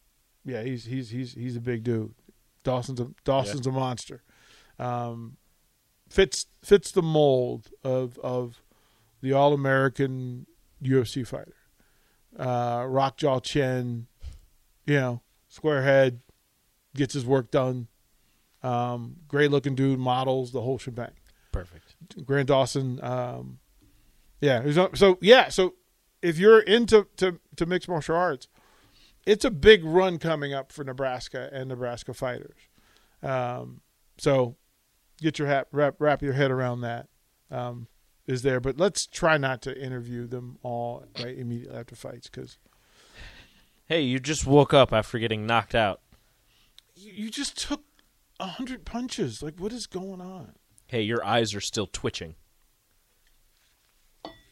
yeah, 0.44 0.62
he's 0.62 0.84
he's 0.84 1.10
he's 1.10 1.34
he's 1.34 1.56
a 1.56 1.60
big 1.60 1.84
dude. 1.84 2.14
Dawson's 2.62 3.00
a 3.00 3.10
Dawson's 3.24 3.66
a 3.66 3.72
monster. 3.72 4.22
Um, 4.78 5.36
fits 6.08 6.46
fits 6.62 6.90
the 6.92 7.02
mold 7.02 7.70
of 7.84 8.18
of 8.18 8.62
the 9.20 9.32
all 9.32 9.52
American 9.52 10.46
UFC 10.82 11.26
fighter. 11.26 11.56
Uh, 12.38 12.84
rock 12.88 13.16
jaw 13.16 13.40
chin, 13.40 14.06
you 14.86 14.94
know, 14.94 15.22
square 15.48 15.82
head, 15.82 16.20
gets 16.94 17.14
his 17.14 17.26
work 17.26 17.50
done. 17.50 17.88
Um, 18.62 19.16
great 19.26 19.50
looking 19.50 19.74
dude, 19.74 19.98
models 19.98 20.52
the 20.52 20.60
whole 20.60 20.78
shebang. 20.78 21.12
Perfect. 21.52 22.24
Grant 22.24 22.48
Dawson. 22.48 23.02
Um, 23.02 23.58
yeah. 24.40 24.70
So 24.94 25.18
yeah. 25.20 25.48
So 25.48 25.74
if 26.22 26.38
you're 26.38 26.60
into 26.60 27.06
to, 27.16 27.40
to 27.56 27.66
mixed 27.66 27.88
martial 27.88 28.16
arts, 28.16 28.48
it's 29.26 29.44
a 29.44 29.50
big 29.50 29.84
run 29.84 30.18
coming 30.18 30.54
up 30.54 30.72
for 30.72 30.84
Nebraska 30.84 31.48
and 31.52 31.68
Nebraska 31.68 32.14
fighters. 32.14 32.56
Um, 33.22 33.82
so 34.18 34.56
get 35.20 35.38
your 35.38 35.48
hat 35.48 35.68
wrap 35.72 35.96
wrap 35.98 36.22
your 36.22 36.32
head 36.32 36.50
around 36.50 36.80
that. 36.82 37.08
Um, 37.50 37.88
is 38.26 38.42
there, 38.42 38.60
but 38.60 38.78
let's 38.78 39.06
try 39.06 39.36
not 39.38 39.60
to 39.62 39.76
interview 39.84 40.26
them 40.26 40.58
all 40.62 41.04
right 41.20 41.36
immediately 41.36 41.76
after 41.76 41.96
fights 41.96 42.28
because 42.28 42.58
Hey, 43.86 44.02
you 44.02 44.20
just 44.20 44.46
woke 44.46 44.72
up 44.72 44.92
after 44.92 45.18
getting 45.18 45.46
knocked 45.46 45.74
out. 45.74 46.00
you, 46.94 47.12
you 47.24 47.30
just 47.30 47.58
took 47.58 47.82
a 48.38 48.46
hundred 48.46 48.84
punches. 48.84 49.42
Like 49.42 49.58
what 49.58 49.72
is 49.72 49.86
going 49.86 50.20
on? 50.20 50.52
Hey, 50.86 51.02
your 51.02 51.24
eyes 51.24 51.54
are 51.54 51.60
still 51.60 51.86
twitching. 51.86 52.36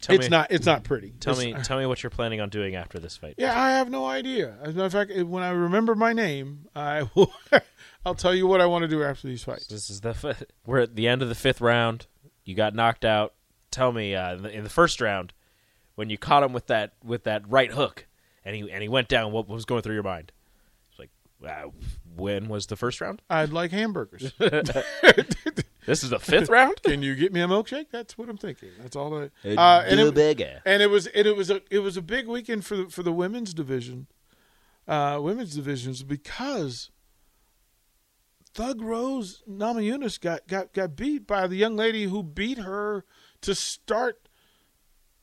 Tell 0.01 0.15
it's 0.15 0.27
me, 0.27 0.29
not. 0.31 0.51
It's 0.53 0.65
not 0.67 0.85
pretty. 0.85 1.13
Tell 1.19 1.39
It's- 1.39 1.55
me, 1.59 1.63
tell 1.65 1.79
me 1.79 1.87
what 1.87 2.03
you're 2.03 2.11
planning 2.11 2.41
on 2.41 2.49
doing 2.51 2.75
after 2.77 2.99
this 2.99 3.17
fight. 3.17 3.35
Yeah, 3.37 3.59
I 3.61 3.71
have 3.71 3.91
no 3.91 4.07
idea. 4.07 4.57
As 4.63 4.69
a 4.75 4.77
matter 4.79 4.85
of 4.87 4.93
fact, 5.09 5.27
when 5.27 5.43
I 5.43 5.51
remember 5.51 5.95
my 5.95 6.13
name, 6.13 6.67
I 6.75 7.09
will. 7.15 7.33
I'll 8.07 8.15
tell 8.15 8.35
you 8.35 8.47
what 8.47 8.61
I 8.61 8.67
want 8.67 8.83
to 8.83 8.89
do 8.89 9.03
after 9.03 9.27
these 9.27 9.43
fights. 9.43 9.67
This 9.67 9.91
is 9.91 10.01
the 10.01 10.15
fi- 10.15 10.37
we're 10.65 10.79
at 10.81 10.95
the 10.95 11.09
end 11.09 11.21
of 11.23 11.29
the 11.29 11.35
fifth 11.35 11.61
round. 11.61 12.07
You 12.45 12.55
got 12.55 12.75
knocked 12.75 13.05
out. 13.05 13.35
Tell 13.73 13.91
me, 13.93 14.15
uh, 14.15 14.35
in 14.37 14.43
the- 14.43 14.51
in 14.59 14.65
the 14.65 14.71
first 14.71 15.01
round, 15.01 15.33
when 15.97 16.09
you 16.11 16.17
caught 16.17 16.43
him 16.45 16.53
with 16.53 16.69
that 16.69 16.93
with 17.05 17.25
that 17.25 17.43
right 17.51 17.73
hook, 17.73 18.07
and 18.45 18.55
he 18.55 18.71
and 18.71 18.83
he 18.83 18.89
went 18.89 19.09
down, 19.09 19.33
what 19.33 19.49
was 19.49 19.65
going 19.65 19.83
through 19.83 19.95
your 19.95 20.05
mind? 20.05 20.31
It's 20.91 20.99
like, 21.01 21.11
wow, 21.41 21.73
when 22.17 22.49
was 22.49 22.67
the 22.69 22.77
first 22.77 23.01
round? 23.01 23.21
I'd 23.29 23.51
like 23.53 23.73
hamburgers. 23.73 24.33
This 25.89 26.05
is 26.05 26.11
the 26.11 26.19
fifth 26.19 26.51
round. 26.51 26.83
Can 26.85 27.03
you 27.03 27.15
get 27.15 27.33
me 27.33 27.41
a 27.41 27.49
milkshake? 27.49 27.87
That's 27.91 28.19
what 28.19 28.29
I'm 28.29 28.37
thinking. 28.37 28.69
That's 28.79 28.95
all. 28.95 29.15
I, 29.15 29.31
uh, 29.57 29.85
and, 29.87 29.99
it, 30.09 30.15
and 30.67 30.83
it 30.83 30.91
was 30.91 31.07
and 31.07 31.27
it 31.27 31.35
was 31.35 31.51
a 31.51 31.63
it 31.71 31.79
was 31.79 31.97
a 31.97 32.03
big 32.03 32.29
weekend 32.29 32.67
for 32.67 32.77
the 32.77 32.89
for 32.91 33.03
the 33.03 33.13
women's 33.13 33.55
division, 33.55 34.07
uh, 34.87 35.19
women's 35.23 35.55
divisions 35.55 36.03
because 36.03 36.91
Thug 38.53 38.83
Rose 38.83 39.43
Namajunas 39.49 40.21
got 40.21 40.47
got 40.47 40.75
got 40.75 40.95
beat 40.95 41.27
by 41.27 41.47
the 41.47 41.57
young 41.57 41.75
lady 41.75 42.05
who 42.05 42.23
beat 42.23 42.59
her 42.59 43.07
to 43.41 43.55
start 43.55 44.29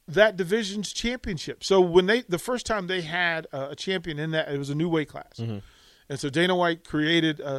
that 0.08 0.36
division's 0.36 0.92
championship. 0.92 1.64
So 1.64 1.80
when 1.80 2.08
they 2.08 2.22
the 2.22 2.40
first 2.40 2.66
time 2.66 2.88
they 2.88 3.02
had 3.02 3.46
a, 3.54 3.70
a 3.70 3.76
champion 3.76 4.18
in 4.18 4.32
that, 4.32 4.50
it 4.50 4.58
was 4.58 4.72
a 4.72 4.76
new 4.76 4.90
weight 4.90 5.10
class, 5.10 5.38
and 6.10 6.20
so 6.20 6.32
Dana 6.32 6.56
White 6.56 6.84
created 6.84 7.40
a, 7.40 7.54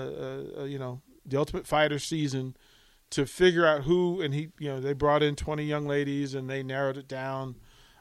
a, 0.59 0.62
a 0.62 0.66
you 0.66 0.81
know 0.81 1.03
the 1.25 1.37
Ultimate 1.37 1.69
Fighter 1.69 2.01
season 2.01 2.57
to 3.11 3.25
figure 3.27 3.64
out 3.66 3.83
who 3.85 4.21
and 4.21 4.35
he 4.35 4.49
you 4.59 4.69
know 4.69 4.81
they 4.81 4.92
brought 4.92 5.23
in 5.23 5.37
20 5.37 5.64
young 5.64 5.87
ladies 5.87 6.35
and 6.35 6.51
they 6.51 6.62
narrowed 6.62 6.97
it 6.97 7.07
down 7.09 7.57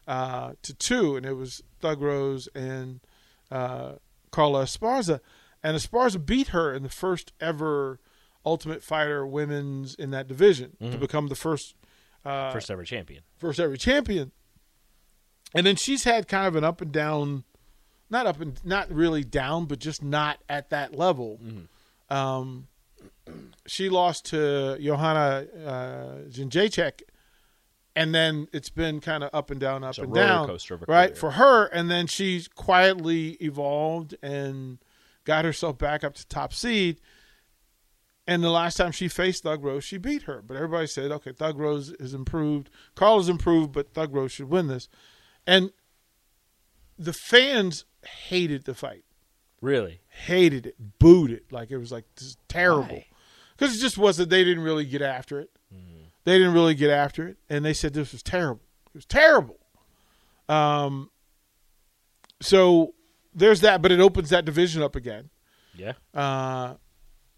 uh, 0.08 0.54
to 0.62 0.74
two 0.74 1.15
and 1.15 1.26
it 1.26 1.34
was 1.34 1.62
Thug 1.80 2.02
Rose 2.02 2.48
and 2.56 3.00
uh, 3.52 3.94
Carla 4.32 4.63
Esparza 4.63 5.20
and 5.63 5.78
Esparza 5.78 6.24
beat 6.24 6.48
her 6.50 6.74
in 6.74 6.84
the 6.84 6.89
first 6.89 7.34
ever 7.39 8.00
Ultimate 8.46 8.84
Fighter 8.84 9.26
women's 9.26 9.96
in 9.96 10.12
that 10.12 10.28
division 10.28 10.76
to 10.80 10.98
become 10.98 11.28
the 11.28 11.36
first 11.36 11.76
uh, 12.24 12.52
First 12.52 12.72
ever 12.72 12.84
champion. 12.84 13.22
first 13.38 13.60
ever 13.60 13.76
champion. 13.78 14.32
And 15.54 15.65
then 15.65 15.76
she's 15.76 16.04
had 16.04 16.28
kind 16.28 16.48
of 16.48 16.56
an 16.56 16.63
up 16.63 16.82
and 16.82 16.91
down, 16.91 17.44
not 18.10 18.26
up 18.28 18.41
and 18.41 18.60
not 18.65 18.91
really 18.91 19.24
down, 19.24 19.65
but 19.65 19.80
just 19.80 20.04
not 20.04 20.39
at 20.50 20.70
that 20.72 20.96
level. 20.96 21.39
Um, 22.10 22.68
she 23.65 23.89
lost 23.89 24.25
to 24.27 24.77
Johanna 24.79 25.45
uh, 25.65 26.15
Jędrzejczyk, 26.29 27.01
and 27.95 28.13
then 28.13 28.47
it's 28.53 28.69
been 28.69 28.99
kind 28.99 29.23
of 29.23 29.29
up 29.33 29.51
and 29.51 29.59
down, 29.59 29.83
up 29.83 29.91
It's 29.91 29.99
and 29.99 30.13
down, 30.13 30.47
coaster 30.47 30.73
of 30.75 30.83
a 30.83 30.85
right 30.88 31.09
career. 31.09 31.15
for 31.15 31.31
her. 31.31 31.65
And 31.67 31.89
then 31.89 32.07
she's 32.07 32.47
quietly 32.47 33.31
evolved 33.41 34.15
and 34.21 34.79
got 35.23 35.45
herself 35.45 35.77
back 35.77 36.03
up 36.03 36.13
to 36.15 36.27
top 36.27 36.53
seed. 36.53 36.99
And 38.27 38.43
the 38.43 38.49
last 38.49 38.75
time 38.77 38.91
she 38.91 39.07
faced 39.07 39.43
Thug 39.43 39.63
Rose, 39.63 39.83
she 39.83 39.97
beat 39.97 40.23
her. 40.23 40.41
But 40.45 40.55
everybody 40.57 40.88
said, 40.88 41.11
okay, 41.11 41.31
Thug 41.31 41.57
Rose 41.59 41.93
has 41.99 42.13
improved. 42.13 42.69
Carl 42.95 43.17
has 43.19 43.29
improved, 43.29 43.71
but 43.71 43.93
Thug 43.93 44.13
Rose 44.13 44.31
should 44.31 44.49
win 44.49 44.67
this. 44.67 44.89
And 45.47 45.71
the 46.97 47.13
fans 47.13 47.85
hated 48.27 48.65
the 48.65 48.73
fight, 48.73 49.03
Really? 49.61 50.01
hated 50.25 50.65
it, 50.65 50.75
booed 50.99 51.31
it. 51.31 51.51
Like 51.51 51.69
it 51.71 51.77
was 51.77 51.91
like, 51.91 52.05
this 52.15 52.29
is 52.29 52.38
terrible. 52.47 52.95
Why? 52.95 53.05
Because 53.58 53.76
it 53.76 53.80
just 53.80 53.98
wasn't, 53.98 54.30
they 54.30 54.44
didn't 54.44 54.63
really 54.63 54.86
get 54.86 55.02
after 55.02 55.39
it. 55.39 55.50
They 56.26 56.38
didn't 56.39 56.54
really 56.54 56.74
get 56.74 56.89
after 56.89 57.28
it. 57.28 57.38
And 57.50 57.63
they 57.63 57.74
said 57.74 57.94
this 57.94 58.12
was 58.12 58.24
terrible. 58.24 58.63
It 58.88 58.96
was 58.96 59.06
terrible. 59.06 59.60
Um, 60.50 61.12
so 62.41 62.94
there's 63.34 63.62
that, 63.62 63.82
but 63.82 63.91
it 63.91 64.00
opens 64.00 64.30
that 64.32 64.44
division 64.46 64.82
up 64.82 64.96
again. 64.96 65.30
Yeah. 65.76 65.94
Uh, 66.13 66.76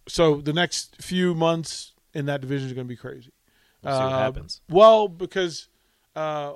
so 0.08 0.36
the 0.42 0.54
next 0.54 1.02
few 1.02 1.36
months 1.36 1.94
in 2.14 2.26
that 2.28 2.40
division 2.42 2.68
is 2.68 2.74
going 2.74 2.88
to 2.88 2.90
be 2.90 2.96
crazy. 2.98 3.32
We'll 3.84 3.94
see 3.98 4.04
what 4.04 4.14
Uh, 4.14 4.20
happens. 4.20 4.62
Well, 4.70 5.08
because 5.08 5.68
uh, 6.16 6.54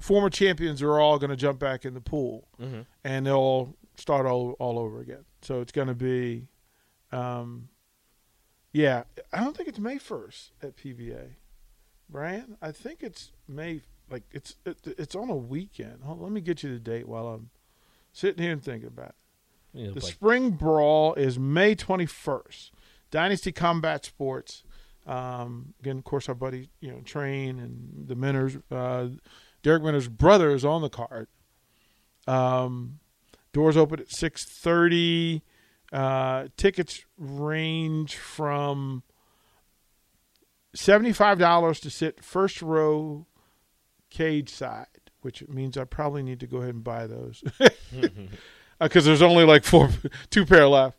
former 0.00 0.30
champions 0.30 0.82
are 0.82 1.00
all 1.00 1.18
going 1.18 1.30
to 1.30 1.36
jump 1.36 1.58
back 1.58 1.84
in 1.84 1.94
the 1.94 2.00
pool, 2.00 2.48
Mm-hmm. 2.60 2.80
and 3.04 3.26
they'll 3.26 3.34
all 3.36 3.76
start 3.96 4.26
all 4.26 4.52
all 4.58 4.78
over 4.78 5.00
again. 5.00 5.24
So 5.42 5.60
it's 5.60 5.72
going 5.72 5.88
to 5.88 5.94
be, 5.94 6.46
um, 7.12 7.68
yeah. 8.72 9.04
I 9.32 9.42
don't 9.42 9.56
think 9.56 9.68
it's 9.68 9.78
May 9.78 9.98
first 9.98 10.52
at 10.62 10.76
PBA, 10.76 11.36
Brian. 12.08 12.56
I 12.60 12.72
think 12.72 13.02
it's 13.02 13.32
May. 13.48 13.82
Like 14.10 14.24
it's 14.32 14.56
it, 14.66 14.76
it's 14.84 15.14
on 15.14 15.30
a 15.30 15.36
weekend. 15.36 16.02
Hold, 16.04 16.20
let 16.20 16.32
me 16.32 16.40
get 16.40 16.62
you 16.62 16.72
the 16.72 16.78
date 16.80 17.08
while 17.08 17.28
I'm 17.28 17.50
sitting 18.12 18.42
here 18.42 18.52
and 18.52 18.62
thinking 18.62 18.88
about 18.88 19.14
it. 19.74 19.94
The 19.94 20.00
like- 20.00 20.02
spring 20.02 20.50
brawl 20.50 21.14
is 21.14 21.38
May 21.38 21.74
21st. 21.74 22.70
Dynasty 23.10 23.52
Combat 23.52 24.04
Sports. 24.04 24.64
Um, 25.06 25.74
again, 25.80 25.98
of 25.98 26.04
course, 26.04 26.28
our 26.28 26.34
buddy, 26.34 26.70
you 26.80 26.90
know, 26.90 27.00
Train 27.00 27.58
and 27.58 28.06
the 28.06 28.14
Minners, 28.14 28.56
uh, 28.70 29.08
Darrick 29.62 29.82
Minner's 29.82 30.08
brother 30.08 30.50
is 30.50 30.64
on 30.64 30.82
the 30.82 30.88
card. 30.88 31.28
Um, 32.26 33.00
doors 33.52 33.76
open 33.76 34.00
at 34.00 34.10
6:30. 34.10 35.42
Uh, 35.92 36.48
tickets 36.56 37.04
range 37.18 38.16
from 38.16 39.02
seventy-five 40.74 41.38
dollars 41.38 41.80
to 41.80 41.90
sit 41.90 42.24
first 42.24 42.62
row, 42.62 43.26
cage 44.08 44.48
side, 44.48 44.86
which 45.20 45.46
means 45.48 45.76
I 45.76 45.84
probably 45.84 46.22
need 46.22 46.40
to 46.40 46.46
go 46.46 46.58
ahead 46.58 46.74
and 46.74 46.84
buy 46.84 47.06
those 47.06 47.44
because 48.80 49.04
there's 49.04 49.22
only 49.22 49.44
like 49.44 49.64
four, 49.64 49.90
two 50.30 50.46
pair 50.46 50.66
left. 50.66 50.98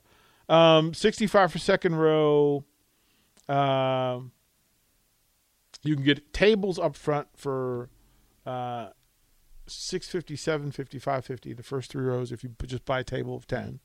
Um, 0.49 0.93
65 0.93 1.53
for 1.53 1.58
second 1.58 1.95
row. 1.95 2.63
Um, 3.47 4.32
you 5.84 5.95
can 5.95 6.03
get 6.03 6.34
tables 6.34 6.77
up 6.79 6.95
front 6.95 7.27
for 7.36 7.89
uh, 8.45 8.89
650, 9.67 10.36
750, 10.36 10.99
550, 10.99 11.53
the 11.53 11.63
first 11.63 11.91
three 11.91 12.06
rows 12.06 12.32
if 12.32 12.43
you 12.43 12.51
just 12.65 12.86
buy 12.86 12.99
a 12.99 13.03
table 13.03 13.36
of 13.36 13.47
10. 13.47 13.79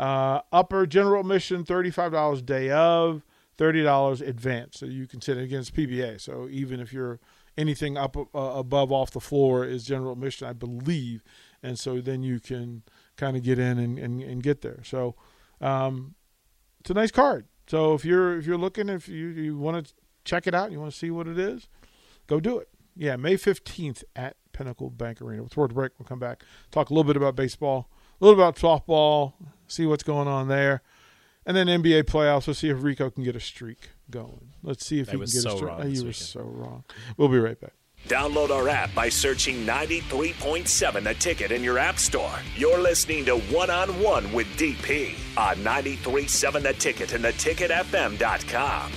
Uh, 0.00 0.40
upper 0.50 0.86
general 0.86 1.20
admission, 1.20 1.62
$35 1.62 2.46
day 2.46 2.70
of, 2.70 3.22
$30 3.58 4.26
advance. 4.26 4.78
So 4.78 4.86
you 4.86 5.06
can 5.06 5.20
sit 5.20 5.36
against 5.36 5.74
PBA. 5.74 6.18
So 6.22 6.48
even 6.50 6.80
if 6.80 6.90
you're 6.90 7.20
anything 7.58 7.98
up 7.98 8.16
uh, 8.16 8.24
above 8.32 8.90
off 8.90 9.10
the 9.10 9.20
floor 9.20 9.66
is 9.66 9.84
general 9.84 10.12
admission, 10.12 10.46
I 10.46 10.54
believe. 10.54 11.22
And 11.62 11.78
so 11.78 12.00
then 12.00 12.22
you 12.22 12.40
can 12.40 12.82
kind 13.18 13.36
of 13.36 13.42
get 13.42 13.58
in 13.58 13.78
and, 13.78 13.98
and, 13.98 14.22
and 14.22 14.42
get 14.42 14.62
there. 14.62 14.80
So 14.84 15.16
um, 15.60 16.14
it's 16.80 16.88
a 16.88 16.94
nice 16.94 17.10
card. 17.10 17.46
So 17.66 17.92
if 17.92 18.02
you're 18.02 18.38
if 18.38 18.46
you're 18.46 18.56
looking, 18.56 18.88
if 18.88 19.06
you, 19.06 19.26
you 19.28 19.58
want 19.58 19.86
to 19.86 19.92
check 20.24 20.46
it 20.46 20.54
out, 20.54 20.72
you 20.72 20.80
want 20.80 20.92
to 20.92 20.98
see 20.98 21.10
what 21.10 21.28
it 21.28 21.38
is, 21.38 21.68
go 22.26 22.40
do 22.40 22.58
it. 22.58 22.70
Yeah, 22.96 23.16
May 23.16 23.36
fifteenth 23.36 24.02
at 24.16 24.36
Pinnacle 24.52 24.88
Bank 24.88 25.20
Arena. 25.20 25.44
The 25.44 25.68
break, 25.68 25.92
we'll 25.98 26.06
come 26.06 26.18
back 26.18 26.42
talk 26.70 26.88
a 26.88 26.94
little 26.94 27.04
bit 27.04 27.16
about 27.16 27.36
baseball, 27.36 27.90
a 28.20 28.24
little 28.24 28.34
bit 28.34 28.42
about 28.42 28.56
softball, 28.56 29.34
see 29.70 29.86
what's 29.86 30.02
going 30.02 30.28
on 30.28 30.48
there, 30.48 30.82
and 31.46 31.56
then 31.56 31.66
NBA 31.66 32.04
playoffs. 32.04 32.46
Let's 32.46 32.60
see 32.60 32.68
if 32.68 32.82
Rico 32.82 33.10
can 33.10 33.24
get 33.24 33.36
a 33.36 33.40
streak 33.40 33.90
going. 34.10 34.52
Let's 34.62 34.84
see 34.84 35.00
if 35.00 35.08
I 35.08 35.12
he 35.12 35.16
was 35.16 35.32
can 35.32 35.42
get 35.42 35.50
so 35.50 35.54
a 35.54 35.56
streak. 35.56 35.70
wrong 35.70 35.80
Oh, 35.80 35.84
this 35.84 35.98
you 35.98 36.06
were 36.06 36.12
so 36.12 36.40
wrong. 36.40 36.84
We'll 37.16 37.28
be 37.28 37.38
right 37.38 37.60
back. 37.60 37.72
Download 38.08 38.50
our 38.50 38.68
app 38.68 38.94
by 38.94 39.08
searching 39.10 39.66
93.7 39.66 41.04
The 41.04 41.14
Ticket 41.14 41.52
in 41.52 41.62
your 41.62 41.78
app 41.78 41.98
store. 41.98 42.32
You're 42.56 42.78
listening 42.78 43.26
to 43.26 43.36
One 43.38 43.68
on 43.70 43.88
One 44.00 44.32
with 44.32 44.46
DP 44.56 45.14
on 45.36 45.56
93.7 45.56 46.62
The 46.62 46.72
Ticket 46.72 47.12
and 47.12 47.24
theticketfm.com. 47.24 48.92